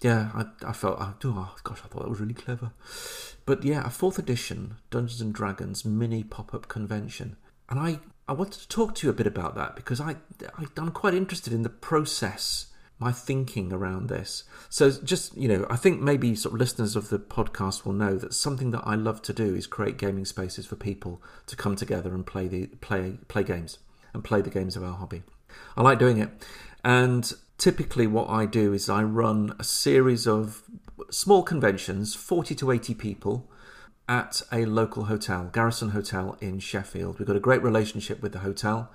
[0.00, 2.72] Yeah, I, I felt, oh, oh gosh, I thought that was really clever.
[3.46, 7.36] But yeah, a fourth edition Dungeons and Dragons mini pop up convention.
[7.68, 10.16] And I, I wanted to talk to you a bit about that because I,
[10.58, 14.44] I, I'm quite interested in the process, my thinking around this.
[14.68, 18.16] So just, you know, I think maybe sort of listeners of the podcast will know
[18.16, 21.76] that something that I love to do is create gaming spaces for people to come
[21.76, 23.78] together and play the play play games
[24.12, 25.22] and play the games of our hobby.
[25.76, 26.30] I like doing it.
[26.84, 30.62] And typically what I do is I run a series of
[31.10, 33.50] small conventions, 40 to 80 people,
[34.08, 37.18] at a local hotel, Garrison Hotel in Sheffield.
[37.18, 38.90] We've got a great relationship with the hotel.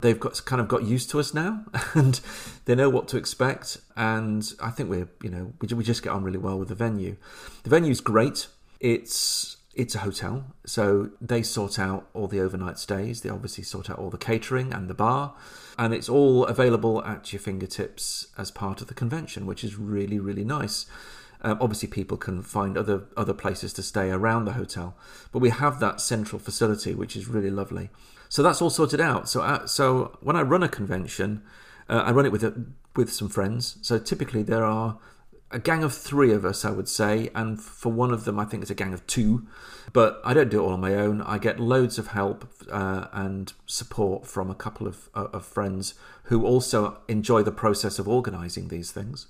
[0.00, 2.20] They've got kind of got used to us now, and
[2.64, 3.78] they know what to expect.
[3.96, 6.74] And I think we're, you know, we, we just get on really well with the
[6.74, 7.16] venue.
[7.64, 8.46] The venue's great.
[8.80, 13.20] It's it's a hotel, so they sort out all the overnight stays.
[13.20, 15.34] They obviously sort out all the catering and the bar,
[15.78, 20.18] and it's all available at your fingertips as part of the convention, which is really
[20.18, 20.86] really nice.
[21.42, 24.96] Um, obviously, people can find other other places to stay around the hotel,
[25.32, 27.90] but we have that central facility, which is really lovely.
[28.28, 29.28] So that's all sorted out.
[29.28, 31.42] So uh, so when I run a convention,
[31.88, 33.78] uh, I run it with a, with some friends.
[33.82, 34.98] So typically there are
[35.50, 38.44] a gang of three of us, I would say, and for one of them, I
[38.44, 39.46] think it's a gang of two.
[39.94, 41.22] But I don't do it all on my own.
[41.22, 45.94] I get loads of help uh, and support from a couple of, uh, of friends
[46.24, 49.26] who also enjoy the process of organising these things.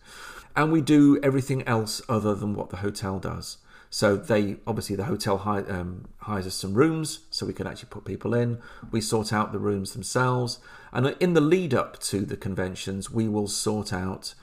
[0.56, 3.58] And we do everything else other than what the hotel does.
[3.90, 7.88] So they obviously the hotel hi- um, hires us some rooms so we can actually
[7.90, 8.58] put people in.
[8.90, 10.58] We sort out the rooms themselves,
[10.92, 14.34] and in the lead up to the conventions, we will sort out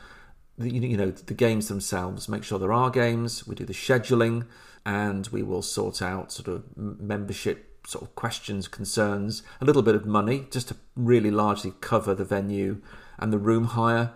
[0.58, 2.28] the, you know the games themselves.
[2.28, 3.48] Make sure there are games.
[3.48, 4.48] We do the scheduling,
[4.86, 9.94] and we will sort out sort of membership sort of questions, concerns, a little bit
[9.94, 12.82] of money just to really largely cover the venue
[13.20, 14.12] and the room hire.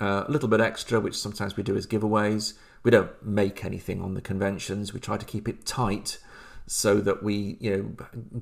[0.00, 4.02] Uh, a little bit extra, which sometimes we do as giveaways we don't make anything
[4.02, 4.92] on the conventions.
[4.92, 6.18] We try to keep it tight
[6.66, 8.32] so that we, you know,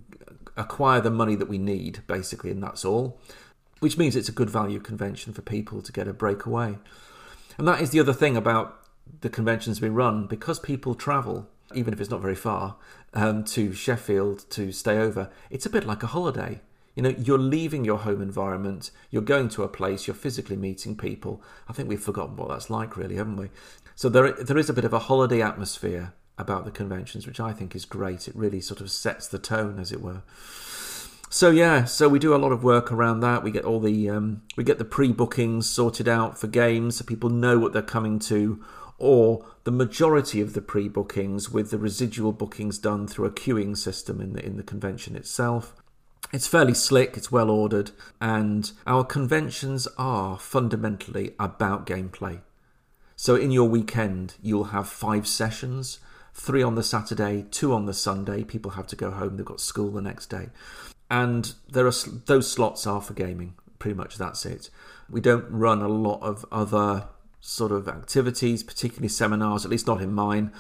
[0.57, 3.21] acquire the money that we need, basically, and that's all.
[3.81, 6.79] Which means it's a good value convention for people to get a breakaway.
[7.57, 8.77] And that is the other thing about
[9.21, 12.77] the conventions we run because people travel, even if it's not very far,
[13.15, 15.31] um, to Sheffield to stay over.
[15.51, 16.61] It's a bit like a holiday.
[16.95, 20.97] You know, you're leaving your home environment, you're going to a place, you're physically meeting
[20.97, 21.43] people.
[21.69, 23.49] I think we've forgotten what that's like, really, haven't we?
[24.01, 27.53] So there, there is a bit of a holiday atmosphere about the conventions, which I
[27.53, 28.29] think is great.
[28.29, 30.23] It really sort of sets the tone, as it were.
[31.29, 33.43] So yeah, so we do a lot of work around that.
[33.43, 37.29] We get all the um, we get the pre-bookings sorted out for games, so people
[37.29, 38.65] know what they're coming to,
[38.97, 44.19] or the majority of the pre-bookings with the residual bookings done through a queuing system
[44.19, 45.75] in the in the convention itself.
[46.33, 52.41] It's fairly slick, it's well ordered, and our conventions are fundamentally about gameplay.
[53.23, 55.99] So in your weekend, you'll have five sessions
[56.33, 58.45] three on the Saturday, two on the Sunday.
[58.45, 60.49] People have to go home, they've got school the next day.
[61.11, 61.93] And there are
[62.25, 63.57] those slots are for gaming.
[63.79, 64.71] Pretty much that's it.
[65.11, 67.09] We don't run a lot of other
[67.43, 70.51] sort of activities, particularly seminars, at least not in mine.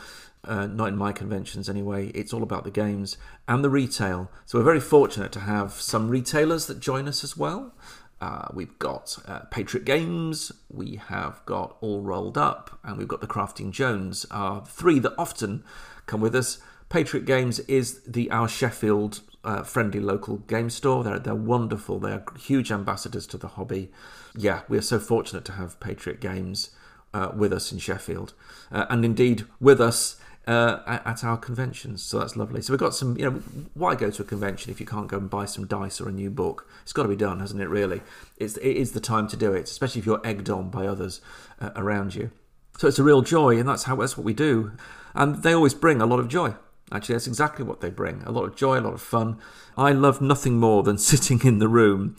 [0.43, 2.09] Uh, not in my conventions anyway.
[2.09, 4.31] It's all about the games and the retail.
[4.47, 7.75] So we're very fortunate to have some retailers that join us as well.
[8.21, 13.23] Uh, we've got uh, Patriot Games, we have got All Rolled Up, and we've got
[13.23, 14.27] the Crafting Jones.
[14.31, 15.65] Are three that often
[16.07, 16.59] come with us.
[16.91, 21.03] Patriot Games is the our Sheffield uh, friendly local game store.
[21.03, 21.99] They're they're wonderful.
[21.99, 23.91] They're huge ambassadors to the hobby.
[24.37, 26.71] Yeah, we are so fortunate to have Patriot Games
[27.15, 28.35] uh, with us in Sheffield,
[28.71, 32.03] uh, and indeed with us uh, at, our conventions.
[32.03, 32.63] So that's lovely.
[32.63, 33.43] So we've got some, you know,
[33.75, 36.13] why go to a convention if you can't go and buy some dice or a
[36.13, 36.69] new book?
[36.83, 37.69] It's got to be done, hasn't it?
[37.69, 38.01] Really,
[38.37, 41.21] it's it is the time to do it, especially if you're egged on by others
[41.61, 42.31] uh, around you.
[42.79, 44.73] So it's a real joy, and that's how that's what we do.
[45.15, 46.55] And they always bring a lot of joy.
[46.93, 48.23] Actually, that's exactly what they bring.
[48.25, 49.39] A lot of joy, a lot of fun.
[49.77, 52.17] I love nothing more than sitting in the room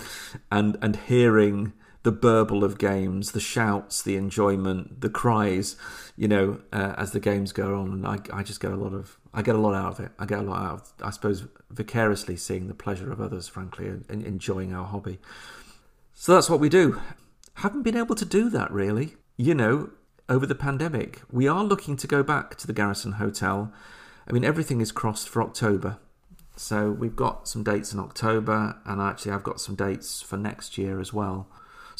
[0.51, 5.75] and and hearing the burble of games, the shouts, the enjoyment, the cries,
[6.15, 7.91] you know, uh, as the games go on.
[7.91, 10.11] And I, I just get a lot of, I get a lot out of it.
[10.17, 13.87] I get a lot out of, I suppose, vicariously seeing the pleasure of others, frankly,
[13.87, 15.19] and enjoying our hobby.
[16.13, 16.99] So that's what we do.
[17.55, 19.91] Haven't been able to do that really, you know,
[20.27, 21.21] over the pandemic.
[21.31, 23.71] We are looking to go back to the Garrison Hotel.
[24.27, 25.99] I mean, everything is crossed for October.
[26.55, 30.77] So we've got some dates in October, and actually, I've got some dates for next
[30.77, 31.47] year as well.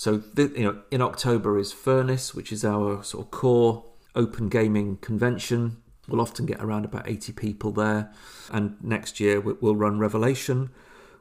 [0.01, 3.85] So you know, in October is Furnace, which is our sort of core
[4.15, 5.77] open gaming convention.
[6.07, 8.11] We'll often get around about 80 people there.
[8.51, 10.71] And next year we'll run Revelation,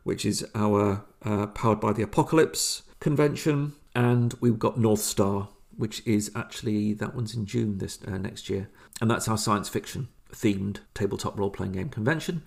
[0.03, 3.75] which is our uh, Powered by the Apocalypse convention.
[3.95, 8.49] And we've got North Star, which is actually, that one's in June this uh, next
[8.49, 8.71] year.
[8.99, 12.45] And that's our science fiction themed tabletop role playing game convention.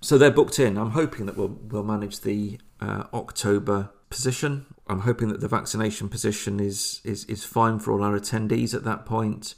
[0.00, 0.76] So they're booked in.
[0.76, 4.66] I'm hoping that we'll, we'll manage the uh, October position.
[4.88, 8.84] I'm hoping that the vaccination position is, is, is fine for all our attendees at
[8.84, 9.54] that point.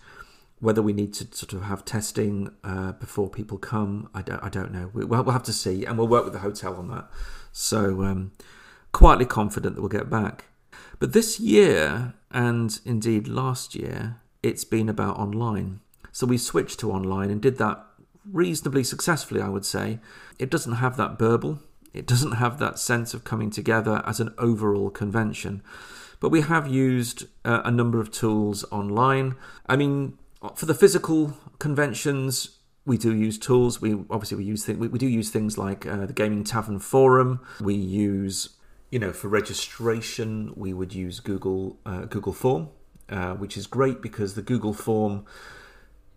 [0.59, 4.49] Whether we need to sort of have testing uh, before people come, I don't, I
[4.51, 4.91] don't know.
[4.93, 7.09] We, will we'll have to see, and we'll work with the hotel on that.
[7.51, 8.33] So, um,
[8.93, 10.47] quietly confident that we'll get back.
[10.99, 15.81] But this year, and indeed last year, it's been about online.
[16.13, 17.85] So we switched to online and did that
[18.31, 19.99] reasonably successfully, I would say.
[20.39, 21.61] It doesn't have that burble
[21.93, 25.63] it doesn't have that sense of coming together as an overall convention.
[26.21, 29.37] But we have used uh, a number of tools online.
[29.67, 30.19] I mean,
[30.55, 33.81] for the physical conventions, we do use tools.
[33.81, 36.79] We obviously we use th- we, we do use things like uh, the Gaming Tavern
[36.79, 37.41] Forum.
[37.61, 38.51] We use,
[38.91, 42.69] you know, for registration, we would use Google uh, Google Form,
[43.09, 45.25] uh, which is great because the Google Form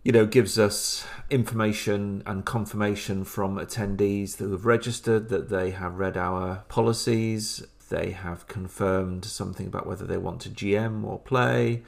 [0.04, 5.98] you know, gives us information and confirmation from attendees who have registered that they have
[5.98, 11.82] read our policies, they have confirmed something about whether they want to GM or play,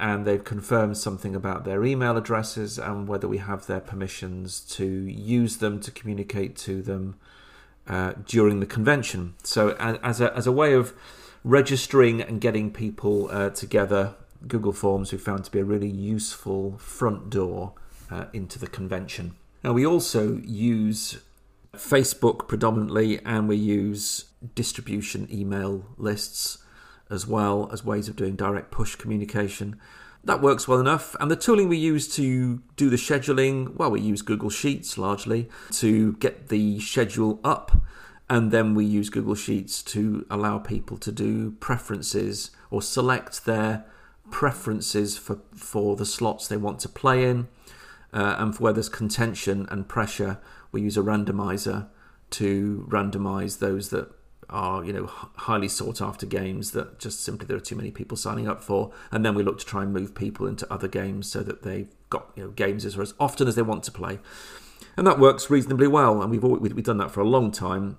[0.00, 4.84] and they've confirmed something about their email addresses and whether we have their permissions to
[4.84, 7.14] use them to communicate to them
[7.86, 9.34] uh, during the convention.
[9.44, 10.94] So, as a, as a way of
[11.44, 14.14] registering and getting people uh, together
[14.48, 17.74] Google Forms we found to be a really useful front door
[18.10, 19.36] uh, into the convention.
[19.64, 21.20] Now, we also use
[21.74, 26.58] Facebook predominantly, and we use distribution email lists
[27.10, 29.78] as well as ways of doing direct push communication.
[30.24, 31.14] That works well enough.
[31.20, 35.48] And the tooling we use to do the scheduling, well, we use Google Sheets largely
[35.72, 37.82] to get the schedule up.
[38.30, 43.84] And then we use Google Sheets to allow people to do preferences or select their
[44.30, 47.48] preferences for, for the slots they want to play in.
[48.12, 50.38] Uh, and for where there's contention and pressure,
[50.70, 51.88] we use a randomizer
[52.30, 54.10] to randomize those that
[54.50, 58.16] are you know highly sought after games that just simply there are too many people
[58.16, 61.30] signing up for, and then we look to try and move people into other games
[61.30, 64.18] so that they've got you know games as, as often as they want to play,
[64.96, 66.20] and that works reasonably well.
[66.20, 67.96] And we've always, we've done that for a long time,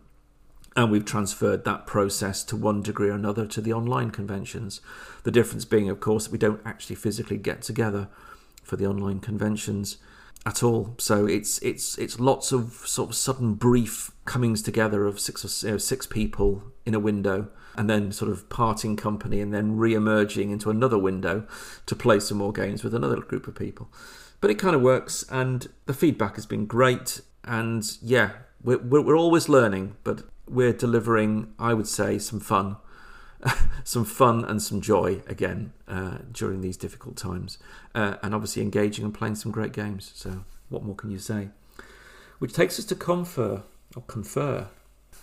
[0.75, 4.81] and we've transferred that process to one degree or another to the online conventions.
[5.23, 8.09] The difference being, of course, that we don't actually physically get together
[8.63, 9.97] for the online conventions
[10.45, 10.95] at all.
[10.97, 15.67] So it's it's it's lots of sort of sudden brief comings together of six or
[15.67, 19.77] you know, six people in a window, and then sort of parting company, and then
[19.77, 21.47] re-emerging into another window
[21.85, 23.89] to play some more games with another group of people.
[24.41, 27.21] But it kind of works, and the feedback has been great.
[27.45, 28.31] And yeah,
[28.63, 32.77] we're we're, we're always learning, but we're delivering, I would say, some fun.
[33.83, 37.57] some fun and some joy again uh, during these difficult times,
[37.93, 40.11] uh, and obviously engaging and playing some great games.
[40.15, 41.49] So, what more can you say?
[42.39, 43.63] Which takes us to Confer
[43.95, 44.67] or Confer.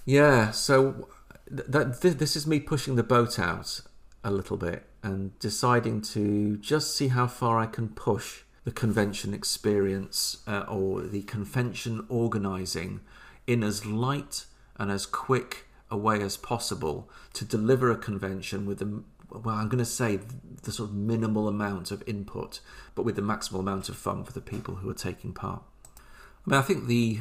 [0.04, 1.08] Yeah, so
[1.50, 3.80] that this is me pushing the boat out
[4.22, 9.32] a little bit and deciding to just see how far I can push the convention
[9.34, 13.00] experience uh, or the convention organizing
[13.46, 14.44] in as light
[14.80, 19.68] and as quick a way as possible to deliver a convention with the well, I'm
[19.68, 20.18] going to say
[20.62, 22.58] the sort of minimal amount of input,
[22.96, 25.62] but with the maximal amount of fun for the people who are taking part.
[25.94, 27.20] I mean, I think the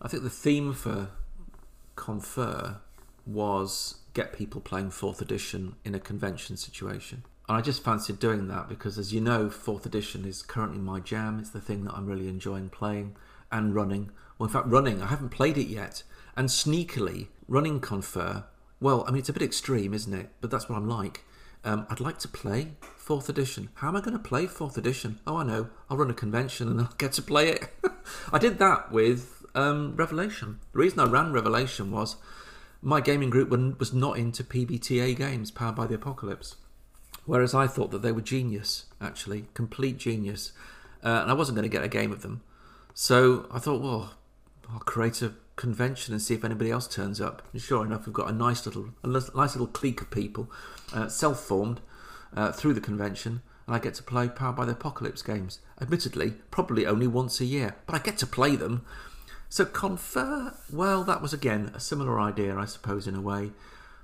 [0.00, 1.10] I think the theme for
[1.96, 2.76] Confer
[3.26, 7.24] was get people playing fourth edition in a convention situation.
[7.48, 11.00] And I just fancied doing that because, as you know, fourth edition is currently my
[11.00, 11.38] jam.
[11.40, 13.16] It's the thing that I'm really enjoying playing
[13.50, 14.10] and running.
[14.38, 16.04] Well, in fact, running, I haven't played it yet.
[16.38, 18.44] And sneakily, running Confer,
[18.80, 20.30] well, I mean, it's a bit extreme, isn't it?
[20.40, 21.24] But that's what I'm like.
[21.64, 23.70] Um, I'd like to play fourth edition.
[23.74, 25.18] How am I going to play fourth edition?
[25.26, 25.68] Oh, I know.
[25.90, 27.68] I'll run a convention and I'll get to play it.
[28.32, 30.60] I did that with um, Revelation.
[30.70, 32.14] The reason I ran Revelation was
[32.82, 36.54] my gaming group was not into PBTA games powered by the apocalypse.
[37.26, 40.52] Whereas I thought that they were genius, actually, complete genius.
[41.02, 42.42] Uh, and I wasn't going to get a game of them.
[42.94, 44.14] So I thought, well,
[44.72, 47.42] I'll create a convention and see if anybody else turns up.
[47.52, 50.50] And sure enough, we've got a nice little, a nice little clique of people,
[50.94, 51.82] uh, self-formed
[52.34, 55.58] uh, through the convention, and I get to play Powered by the Apocalypse games.
[55.80, 58.86] Admittedly, probably only once a year, but I get to play them.
[59.50, 63.50] So Confer, well, that was again a similar idea, I suppose, in a way,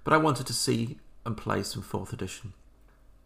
[0.02, 2.52] but I wanted to see and play some fourth edition.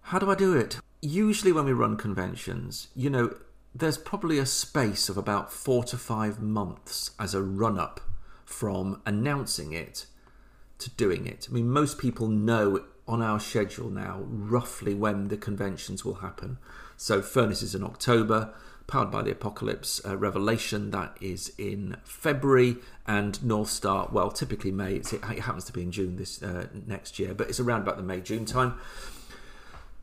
[0.02, 0.78] How do I do it?
[1.00, 3.36] Usually, when we run conventions, you know,
[3.74, 8.00] there's probably a space of about four to five months as a run up
[8.48, 10.06] from announcing it
[10.78, 11.46] to doing it.
[11.50, 16.56] I mean, most people know on our schedule now roughly when the conventions will happen.
[16.96, 18.54] So, Furnace is in October,
[18.87, 24.72] Powered by the Apocalypse uh, Revelation, that is in February, and North Star, well, typically
[24.72, 24.94] May.
[24.94, 28.02] it happens to be in June this uh, next year, but it's around about the
[28.02, 28.76] May June time.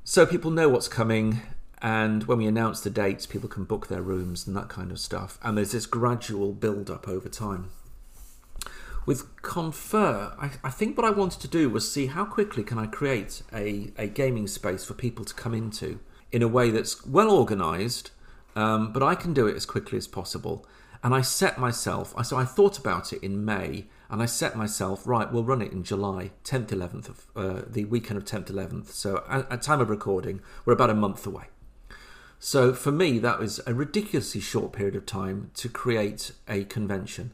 [0.03, 1.41] So, people know what's coming.
[1.81, 4.99] And when we announce the dates, people can book their rooms and that kind of
[4.99, 5.39] stuff.
[5.43, 7.71] And there's this gradual build up over time.
[9.05, 12.79] With Confer, I, I, think what I wanted to do was see how quickly can
[12.79, 15.99] I create a, a gaming space for people to come into
[16.31, 18.09] in a way that's well organized,
[18.55, 20.65] um, but I can do it as quickly as possible.
[21.03, 25.05] And I set myself, so I thought about it in May, and I set myself,
[25.05, 28.87] right, we'll run it in July, 10th, 11th, of, uh, the weekend of 10th, 11th.
[28.87, 31.45] So at, at time of recording, we're about a month away.
[32.39, 37.33] So for me, that was a ridiculously short period of time to create a convention.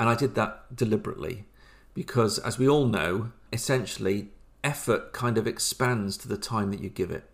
[0.00, 1.44] And I did that deliberately
[1.92, 4.28] because, as we all know, essentially
[4.64, 7.28] effort kind of expands to the time that you give it.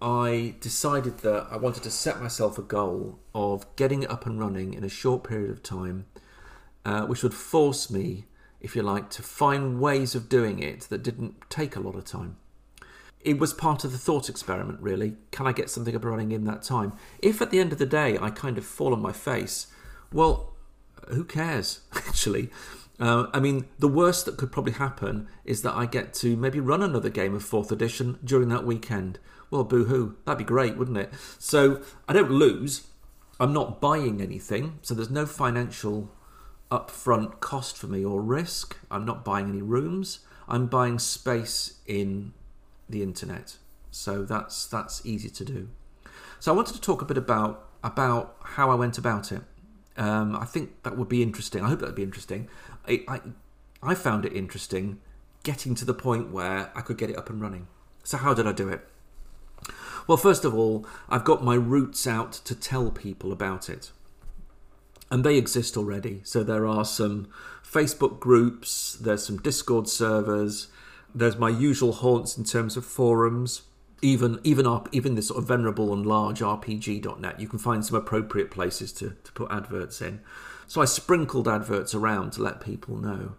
[0.00, 4.38] I decided that I wanted to set myself a goal of getting it up and
[4.38, 6.06] running in a short period of time,
[6.84, 8.26] uh, which would force me,
[8.60, 12.04] if you like, to find ways of doing it that didn't take a lot of
[12.04, 12.36] time.
[13.20, 15.14] It was part of the thought experiment, really.
[15.32, 16.92] Can I get something up and running in that time?
[17.20, 19.66] If at the end of the day I kind of fall on my face,
[20.12, 20.51] well,
[21.08, 22.50] who cares, actually?
[23.00, 26.60] Uh, I mean, the worst that could probably happen is that I get to maybe
[26.60, 29.18] run another game of 4th edition during that weekend.
[29.50, 30.16] Well, boo hoo.
[30.24, 31.12] That'd be great, wouldn't it?
[31.38, 32.86] So I don't lose.
[33.40, 36.12] I'm not buying anything, so there's no financial
[36.70, 38.76] upfront cost for me or risk.
[38.90, 40.20] I'm not buying any rooms.
[40.48, 42.32] I'm buying space in
[42.88, 43.56] the internet.
[43.90, 45.68] So that's that's easy to do.
[46.40, 49.42] So I wanted to talk a bit about about how I went about it.
[49.96, 51.62] Um, I think that would be interesting.
[51.62, 52.48] I hope that would be interesting.
[52.88, 53.20] I, I
[53.82, 55.00] I found it interesting
[55.42, 57.66] getting to the point where I could get it up and running.
[58.04, 58.86] So how did I do it?
[60.06, 63.90] Well, first of all, I've got my roots out to tell people about it.
[65.10, 66.20] And they exist already.
[66.24, 67.28] So there are some
[67.64, 70.68] Facebook groups, there's some Discord servers,
[71.14, 73.62] there's my usual haunts in terms of forums.
[74.02, 77.96] Even even our, even this sort of venerable and large RPG.net, you can find some
[77.96, 80.20] appropriate places to, to put adverts in.
[80.66, 83.34] So I sprinkled adverts around to let people know.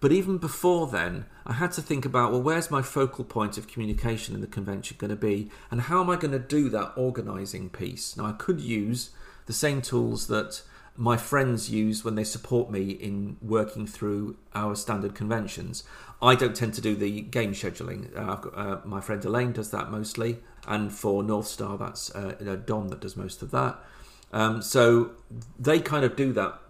[0.00, 3.66] But even before then, I had to think about well, where's my focal point of
[3.66, 6.92] communication in the convention going to be, and how am I going to do that
[6.96, 8.16] organising piece?
[8.16, 9.10] Now, I could use
[9.46, 10.62] the same tools that
[10.96, 15.82] my friends use when they support me in working through our standard conventions.
[16.22, 18.16] I don't tend to do the game scheduling.
[18.16, 22.58] Uh, got, uh, my friend Elaine does that mostly, and for North Star, that's uh,
[22.64, 23.78] Dom that does most of that.
[24.32, 25.12] Um, so
[25.58, 26.60] they kind of do that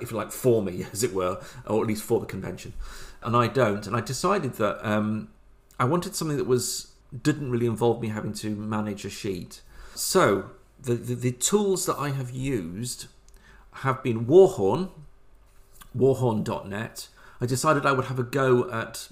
[0.00, 2.72] if you like, for me, as it were, or at least for the convention.
[3.22, 3.86] And I don't.
[3.86, 5.28] And I decided that um,
[5.78, 9.60] I wanted something that was didn't really involve me having to manage a sheet.
[9.94, 13.06] So the, the, the tools that I have used
[13.72, 14.90] have been Warhorn,
[15.96, 17.08] warhorn.net.
[17.40, 19.08] I decided I would have a go at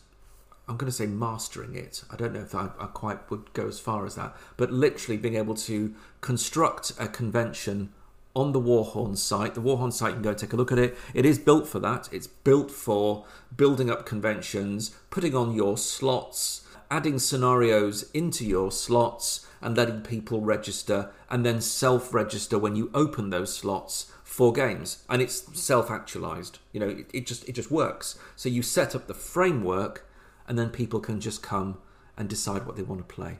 [0.68, 2.04] I'm going to say mastering it.
[2.12, 5.16] I don't know if I, I, quite would go as far as that, but literally
[5.16, 7.92] being able to construct a convention
[8.36, 9.56] on the Warhorn site.
[9.56, 10.96] The Warhorn site, you can go and take a look at it.
[11.12, 12.08] It is built for that.
[12.12, 13.24] It's built for
[13.56, 20.40] building up conventions, putting on your slots, adding scenarios into your slots, and letting people
[20.40, 25.02] register and then self register when you open those slots for games.
[25.08, 26.60] And it's self actualized.
[26.72, 28.16] You know, it, it, just it just works.
[28.36, 30.08] So you set up the framework
[30.46, 31.78] and then people can just come
[32.16, 33.38] and decide what they want to play.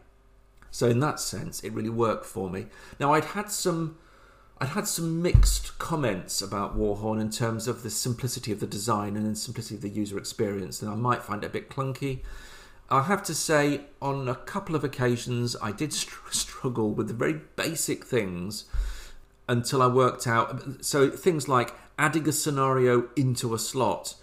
[0.73, 2.67] So in that sense, it really worked for me.
[2.99, 3.99] Now I'd had some
[4.59, 9.17] I'd had some mixed comments about Warhorn in terms of the simplicity of the design
[9.17, 12.19] and the simplicity of the user experience, and I might find it a bit clunky.
[12.91, 17.15] I have to say, on a couple of occasions, I did str- struggle with the
[17.15, 18.65] very basic things
[19.51, 20.85] until I worked out.
[20.85, 24.15] So, things like adding a scenario into a slot.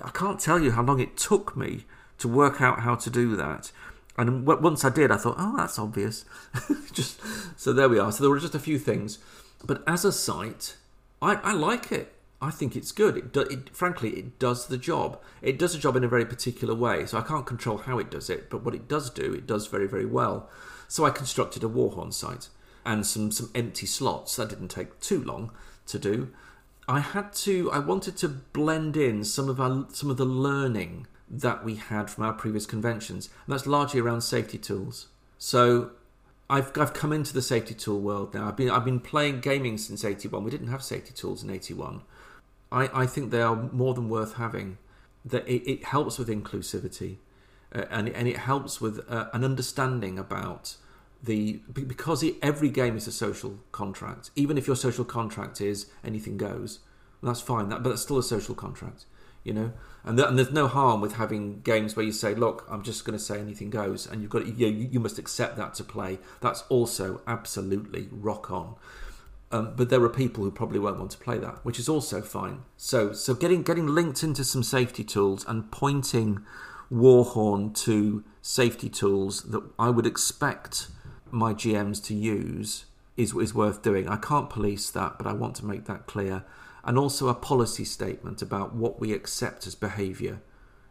[0.00, 1.84] I can't tell you how long it took me
[2.18, 3.72] to work out how to do that.
[4.16, 6.24] And once I did, I thought, oh, that's obvious.
[6.92, 7.20] just
[7.58, 8.12] so there we are.
[8.12, 9.18] So there were just a few things.
[9.64, 10.76] But as a site,
[11.20, 12.12] I, I like it.
[12.40, 13.16] I think it's good.
[13.16, 15.20] It, do, it, frankly, it does the job.
[15.42, 17.06] It does the job in a very particular way.
[17.06, 19.66] So I can't control how it does it, but what it does do, it does
[19.66, 20.48] very, very well.
[20.88, 22.48] So I constructed a Warhorn site
[22.86, 24.36] and some some empty slots.
[24.36, 25.50] That didn't take too long
[25.88, 26.30] to do.
[26.88, 27.70] I had to.
[27.72, 32.08] I wanted to blend in some of our some of the learning that we had
[32.08, 35.08] from our previous conventions, and that's largely around safety tools.
[35.36, 35.90] So
[36.48, 38.46] I've I've come into the safety tool world now.
[38.48, 40.44] I've been I've been playing gaming since eighty one.
[40.44, 42.02] We didn't have safety tools in eighty one.
[42.70, 44.78] I, I think they are more than worth having.
[45.24, 47.16] That it, it helps with inclusivity,
[47.74, 50.76] uh, and and it helps with uh, an understanding about
[51.22, 54.30] the because it, every game is a social contract.
[54.36, 56.80] Even if your social contract is anything goes,
[57.20, 57.68] well, that's fine.
[57.68, 59.06] That but that's still a social contract
[59.46, 59.72] you know
[60.04, 63.16] and, and, there's no harm with having games where you say look i'm just going
[63.16, 66.64] to say anything goes and you've got you, you must accept that to play that's
[66.68, 68.74] also absolutely rock on
[69.52, 72.20] um, but there are people who probably won't want to play that which is also
[72.20, 76.44] fine so so getting getting linked into some safety tools and pointing
[76.90, 80.88] warhorn to safety tools that i would expect
[81.30, 85.54] my gms to use is, is worth doing i can't police that but i want
[85.56, 86.44] to make that clear
[86.84, 90.40] and also a policy statement about what we accept as behaviour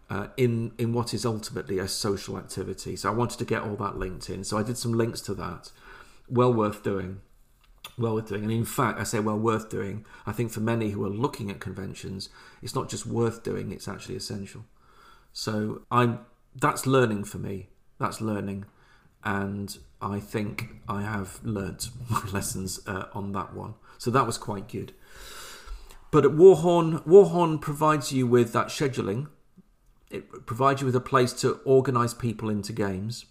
[0.10, 2.96] uh, in in what is ultimately a social activity.
[2.96, 4.44] So I wanted to get all that linked in.
[4.44, 5.72] So I did some links to that.
[6.30, 7.22] Well worth doing.
[7.98, 8.44] Well worth doing.
[8.44, 10.06] And in fact, I say well worth doing.
[10.26, 12.30] I think for many who are looking at conventions,
[12.62, 14.66] it's not just worth doing; it's actually essential.
[15.34, 16.20] So I'm
[16.56, 17.70] that's learning for me.
[18.00, 18.66] That's learning,
[19.24, 23.76] and I think I have learnt my lessons uh, on that one.
[23.98, 24.94] So that was quite good.
[26.12, 29.28] But Warhorn, Warhorn provides you with that scheduling.
[30.10, 33.26] It provides you with a place to organize people into games.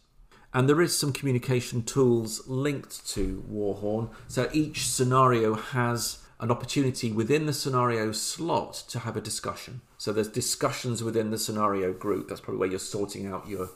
[0.53, 4.11] And there is some communication tools linked to Warhorn.
[4.29, 9.81] So each scenario has an opportunity within the scenario slot to have a discussion.
[9.99, 12.29] So there's discussions within the scenario group.
[12.29, 13.71] That's probably where you're sorting out your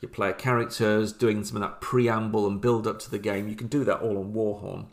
[0.00, 3.48] your player characters, doing some of that preamble and build up to the game.
[3.48, 4.86] You can do that all on Warhorn.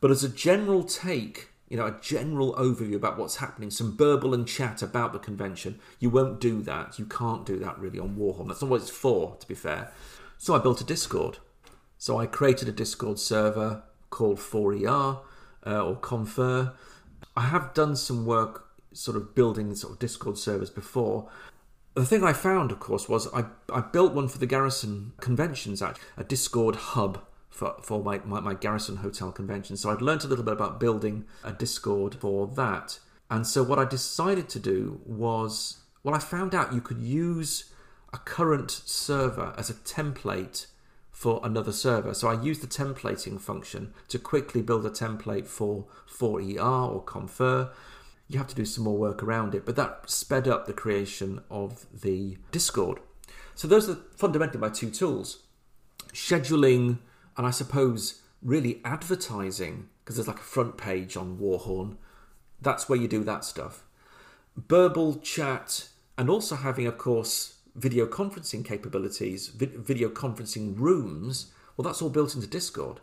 [0.00, 4.34] But as a general take, you know, a general overview about what's happening, some burble
[4.34, 6.98] and chat about the convention, you won't do that.
[6.98, 8.48] You can't do that really on Warhorn.
[8.48, 9.92] That's not what it's for, to be fair.
[10.38, 11.38] So I built a Discord.
[11.98, 15.20] So I created a Discord server called 4ER
[15.64, 16.74] uh, or Confer.
[17.36, 21.30] I have done some work sort of building sort of Discord servers before.
[21.94, 25.82] The thing I found, of course, was I, I built one for the Garrison conventions,
[25.82, 29.76] actually, a Discord hub for, for my, my, my Garrison Hotel convention.
[29.76, 32.98] So I'd learned a little bit about building a Discord for that.
[33.30, 37.72] And so what I decided to do was, well, I found out you could use
[38.12, 40.66] a current server as a template
[41.10, 42.14] for another server.
[42.14, 47.70] So I used the templating function to quickly build a template for 4ER or Confer.
[48.32, 51.42] You have to do some more work around it, but that sped up the creation
[51.50, 52.98] of the Discord.
[53.54, 55.42] So those are fundamentally my two tools
[56.14, 56.98] scheduling
[57.36, 61.98] and I suppose really advertising, because there's like a front page on Warhorn.
[62.60, 63.84] That's where you do that stuff.
[64.56, 72.00] Burble chat, and also having, of course, video conferencing capabilities, video conferencing rooms, well, that's
[72.00, 73.00] all built into Discord.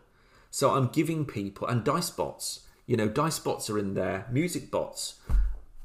[0.50, 4.72] So I'm giving people, and dice bots, you know, dice bots are in there, music
[4.72, 5.20] bots,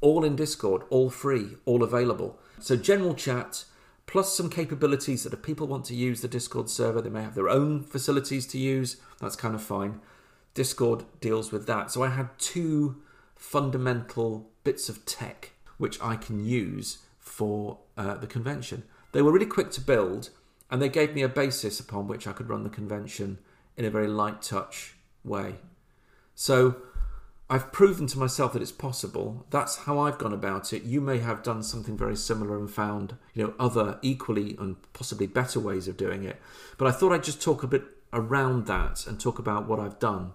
[0.01, 2.39] all in Discord, all free, all available.
[2.59, 3.65] So general chat,
[4.07, 7.35] plus some capabilities that if people want to use the Discord server, they may have
[7.35, 8.97] their own facilities to use.
[9.21, 10.01] That's kind of fine.
[10.55, 11.91] Discord deals with that.
[11.91, 13.03] So I had two
[13.35, 18.81] fundamental bits of tech which I can use for uh, the convention.
[19.11, 20.31] They were really quick to build,
[20.71, 23.37] and they gave me a basis upon which I could run the convention
[23.77, 25.57] in a very light touch way.
[26.33, 26.77] So
[27.47, 29.45] I've proven to myself that it's possible.
[29.51, 30.83] That's how I've gone about it.
[30.83, 35.27] You may have done something very similar and found, you know, other equally and possibly
[35.27, 36.41] better ways of doing it.
[36.77, 39.99] But I thought I'd just talk a bit around that and talk about what I've
[39.99, 40.31] done.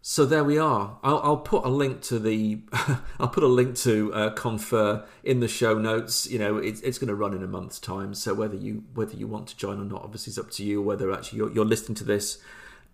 [0.00, 0.98] So there we are.
[1.02, 2.60] I'll, I'll put a link to the
[3.20, 6.26] I'll put a link to uh, Confer in the show notes.
[6.30, 8.14] You know, it's, it's going to run in a month's time.
[8.14, 10.80] So whether you whether you want to join or not, obviously, is up to you.
[10.80, 12.38] Whether actually you're, you're listening to this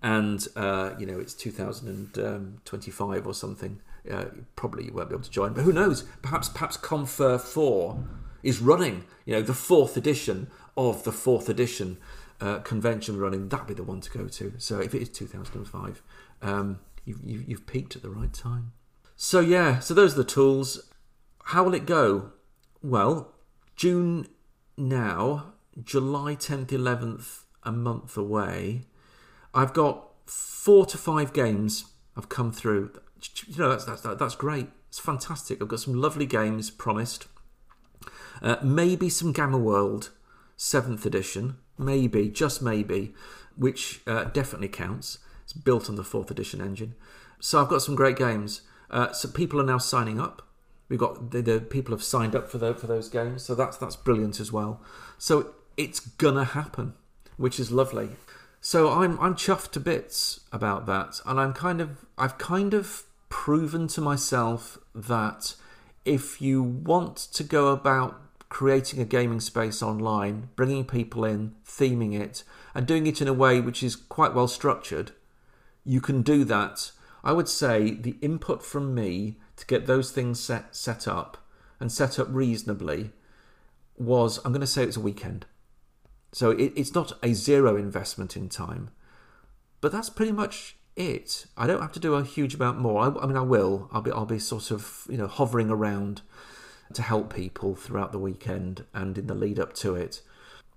[0.04, 3.80] and uh, you know it's 2025 or something.
[4.08, 6.02] Uh, probably you won't be able to join, but who knows?
[6.20, 8.04] Perhaps perhaps Confer Four
[8.42, 9.04] is running.
[9.24, 11.96] You know, the fourth edition of the fourth edition
[12.38, 13.48] uh, convention running.
[13.48, 14.52] That'd be the one to go to.
[14.58, 16.02] So if it is 2005,
[16.42, 18.72] um, you, you, you've peaked at the right time.
[19.16, 20.92] So yeah, so those are the tools.
[21.44, 22.32] How will it go?
[22.82, 23.32] Well,
[23.74, 24.26] June
[24.76, 28.82] now, July 10th, 11th, a month away.
[29.54, 31.86] I've got four to five games
[32.16, 32.92] I've come through.
[33.46, 34.68] You know, that's, that's, that's great.
[34.88, 35.62] It's fantastic.
[35.62, 37.26] I've got some lovely games promised.
[38.42, 40.10] Uh, maybe some Gamma World
[40.58, 41.56] 7th edition.
[41.78, 43.14] Maybe, just maybe,
[43.56, 45.18] which uh, definitely counts.
[45.44, 46.94] It's built on the 4th edition engine.
[47.40, 48.62] So I've got some great games.
[48.90, 50.42] Uh, so people are now signing up.
[50.88, 53.78] We've got the, the people have signed up for the, for those games, so that's
[53.78, 54.80] that's brilliant as well.
[55.18, 56.92] So it's gonna happen,
[57.36, 58.10] which is lovely.
[58.66, 63.02] So I'm I'm chuffed to bits about that, and I'm kind of I've kind of
[63.28, 65.54] proven to myself that
[66.06, 72.18] if you want to go about creating a gaming space online, bringing people in, theming
[72.18, 72.42] it,
[72.74, 75.12] and doing it in a way which is quite well structured,
[75.84, 76.90] you can do that.
[77.22, 81.36] I would say the input from me to get those things set set up
[81.78, 83.10] and set up reasonably
[83.98, 85.44] was I'm going to say it's a weekend.
[86.34, 88.90] So it, it's not a zero investment in time,
[89.80, 91.46] but that's pretty much it.
[91.56, 93.02] I don't have to do a huge amount more.
[93.02, 93.88] I, I mean, I will.
[93.92, 96.22] I'll be I'll be sort of you know hovering around
[96.92, 100.22] to help people throughout the weekend and in the lead up to it,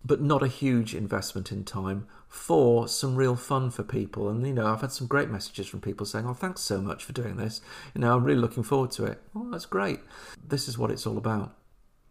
[0.05, 4.29] but not a huge investment in time for some real fun for people.
[4.29, 7.03] And you know, I've had some great messages from people saying, "Oh, thanks so much
[7.03, 7.61] for doing this.
[7.95, 10.01] You know, I'm really looking forward to it." Well, that's great.
[10.47, 11.55] This is what it's all about.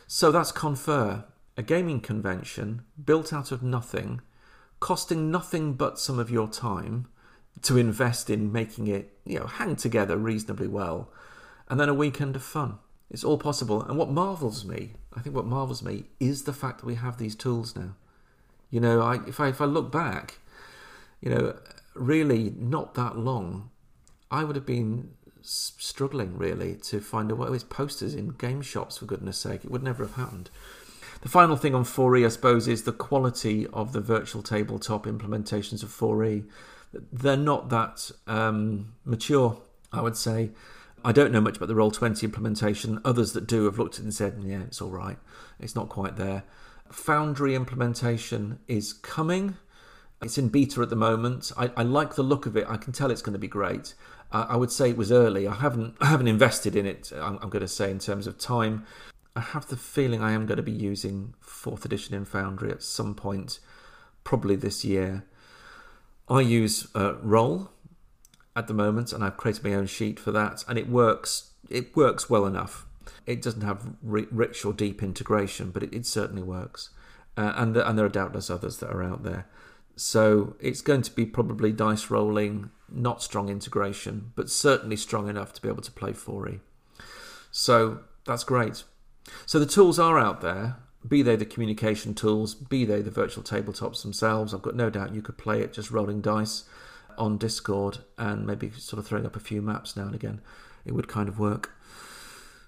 [0.08, 1.26] So that's Confer
[1.56, 4.20] a gaming convention built out of nothing,
[4.80, 7.06] costing nothing but some of your time
[7.62, 11.10] to invest in making it, you know, hang together reasonably well,
[11.68, 12.78] and then a weekend of fun.
[13.10, 13.82] It's all possible.
[13.82, 17.18] And what marvels me, I think what marvels me is the fact that we have
[17.18, 17.94] these tools now.
[18.70, 20.38] You know, I, if I if I look back,
[21.20, 21.56] you know,
[21.94, 23.70] really not that long,
[24.30, 27.48] I would have been struggling really to find a way.
[27.50, 29.64] It's posters in game shops for goodness sake.
[29.64, 30.50] It would never have happened.
[31.26, 35.82] The final thing on 4E, I suppose, is the quality of the virtual tabletop implementations
[35.82, 36.44] of 4E.
[37.12, 39.60] They're not that um, mature,
[39.92, 40.50] I would say.
[41.04, 43.00] I don't know much about the Roll20 implementation.
[43.04, 45.18] Others that do have looked at it and said, yeah, it's all right.
[45.58, 46.44] It's not quite there.
[46.92, 49.56] Foundry implementation is coming.
[50.22, 51.50] It's in beta at the moment.
[51.56, 52.66] I, I, like the look of it.
[52.68, 53.94] I can tell it's going to be great.
[54.30, 55.48] I, I would say it was early.
[55.48, 57.10] I haven't I haven't invested in it.
[57.12, 58.86] I'm, I'm going to say in terms of time.
[59.36, 62.82] I have the feeling I am going to be using fourth edition in Foundry at
[62.82, 63.60] some point,
[64.24, 65.26] probably this year.
[66.26, 67.70] I use uh, Roll
[68.56, 71.50] at the moment, and I've created my own sheet for that, and it works.
[71.68, 72.86] It works well enough.
[73.26, 76.90] It doesn't have rich or deep integration, but it, it certainly works.
[77.36, 79.46] Uh, and and there are doubtless others that are out there.
[79.96, 85.52] So it's going to be probably dice rolling, not strong integration, but certainly strong enough
[85.54, 86.60] to be able to play 4e.
[87.50, 88.84] So that's great.
[89.44, 93.42] So the tools are out there, be they the communication tools, be they the virtual
[93.42, 94.52] tabletops themselves.
[94.52, 96.64] I've got no doubt you could play it just rolling dice
[97.18, 100.40] on Discord and maybe sort of throwing up a few maps now and again.
[100.84, 101.72] It would kind of work.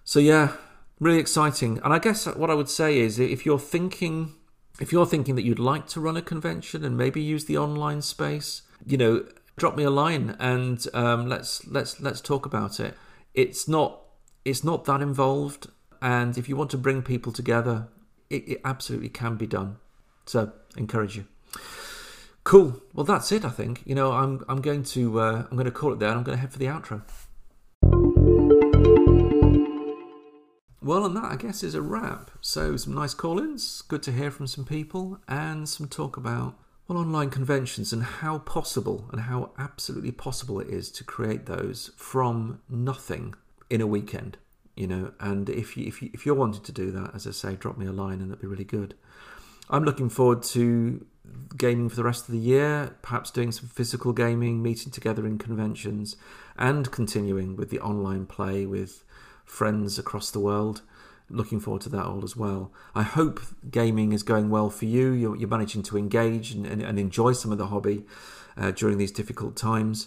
[0.05, 0.55] So yeah,
[1.01, 1.81] really exciting.
[1.85, 4.35] And I guess what I would say is if you're thinking
[4.81, 8.01] if you're thinking that you'd like to run a convention and maybe use the online
[8.01, 12.95] space, you know, drop me a line and um, let's let's let's talk about it.
[13.35, 14.03] It's not
[14.45, 15.69] it's not that involved,
[16.01, 17.89] and if you want to bring people together,
[18.31, 19.77] it, it absolutely can be done.
[20.27, 21.27] So encourage you.
[22.45, 22.81] Cool.
[22.95, 23.45] Well, that's it.
[23.45, 26.09] I think you know I'm I'm going to uh, I'm going to call it there.
[26.11, 27.03] And I'm going to head for the outro.
[30.81, 32.31] Well, and that I guess is a wrap.
[32.41, 36.55] So some nice call-ins, good to hear from some people, and some talk about
[36.87, 41.91] well online conventions and how possible and how absolutely possible it is to create those
[41.99, 43.35] from nothing
[43.69, 44.39] in a weekend.
[44.79, 47.33] You know, and if you if you if you're wanting to do that, as I
[47.33, 48.95] say, drop me a line and that'd be really good.
[49.69, 51.05] I'm looking forward to
[51.57, 55.37] gaming for the rest of the year, perhaps doing some physical gaming, meeting together in
[55.37, 56.15] conventions,
[56.57, 59.03] and continuing with the online play with
[59.45, 60.83] friends across the world.
[61.29, 62.73] Looking forward to that all as well.
[62.95, 65.11] I hope gaming is going well for you.
[65.11, 68.05] You're, you're managing to engage and, and, and, enjoy some of the hobby
[68.57, 70.07] uh, during these difficult times.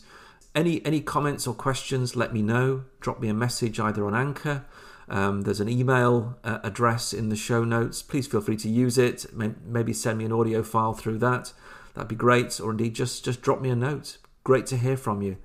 [0.54, 2.16] Any any comments or questions?
[2.16, 2.86] Let me know.
[3.00, 4.66] Drop me a message either on Anchor
[5.12, 8.02] um, there's an email uh, address in the show notes.
[8.02, 9.26] Please feel free to use it.
[9.34, 11.52] Maybe send me an audio file through that.
[11.94, 12.62] That'd be great.
[12.62, 14.18] Or indeed, just just drop me a note.
[14.46, 15.36] Great to hear from you.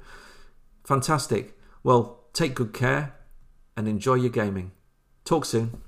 [0.85, 1.59] Fantastic.
[1.83, 3.15] Well, take good care
[3.77, 4.71] and enjoy your gaming.
[5.25, 5.83] Talk soon.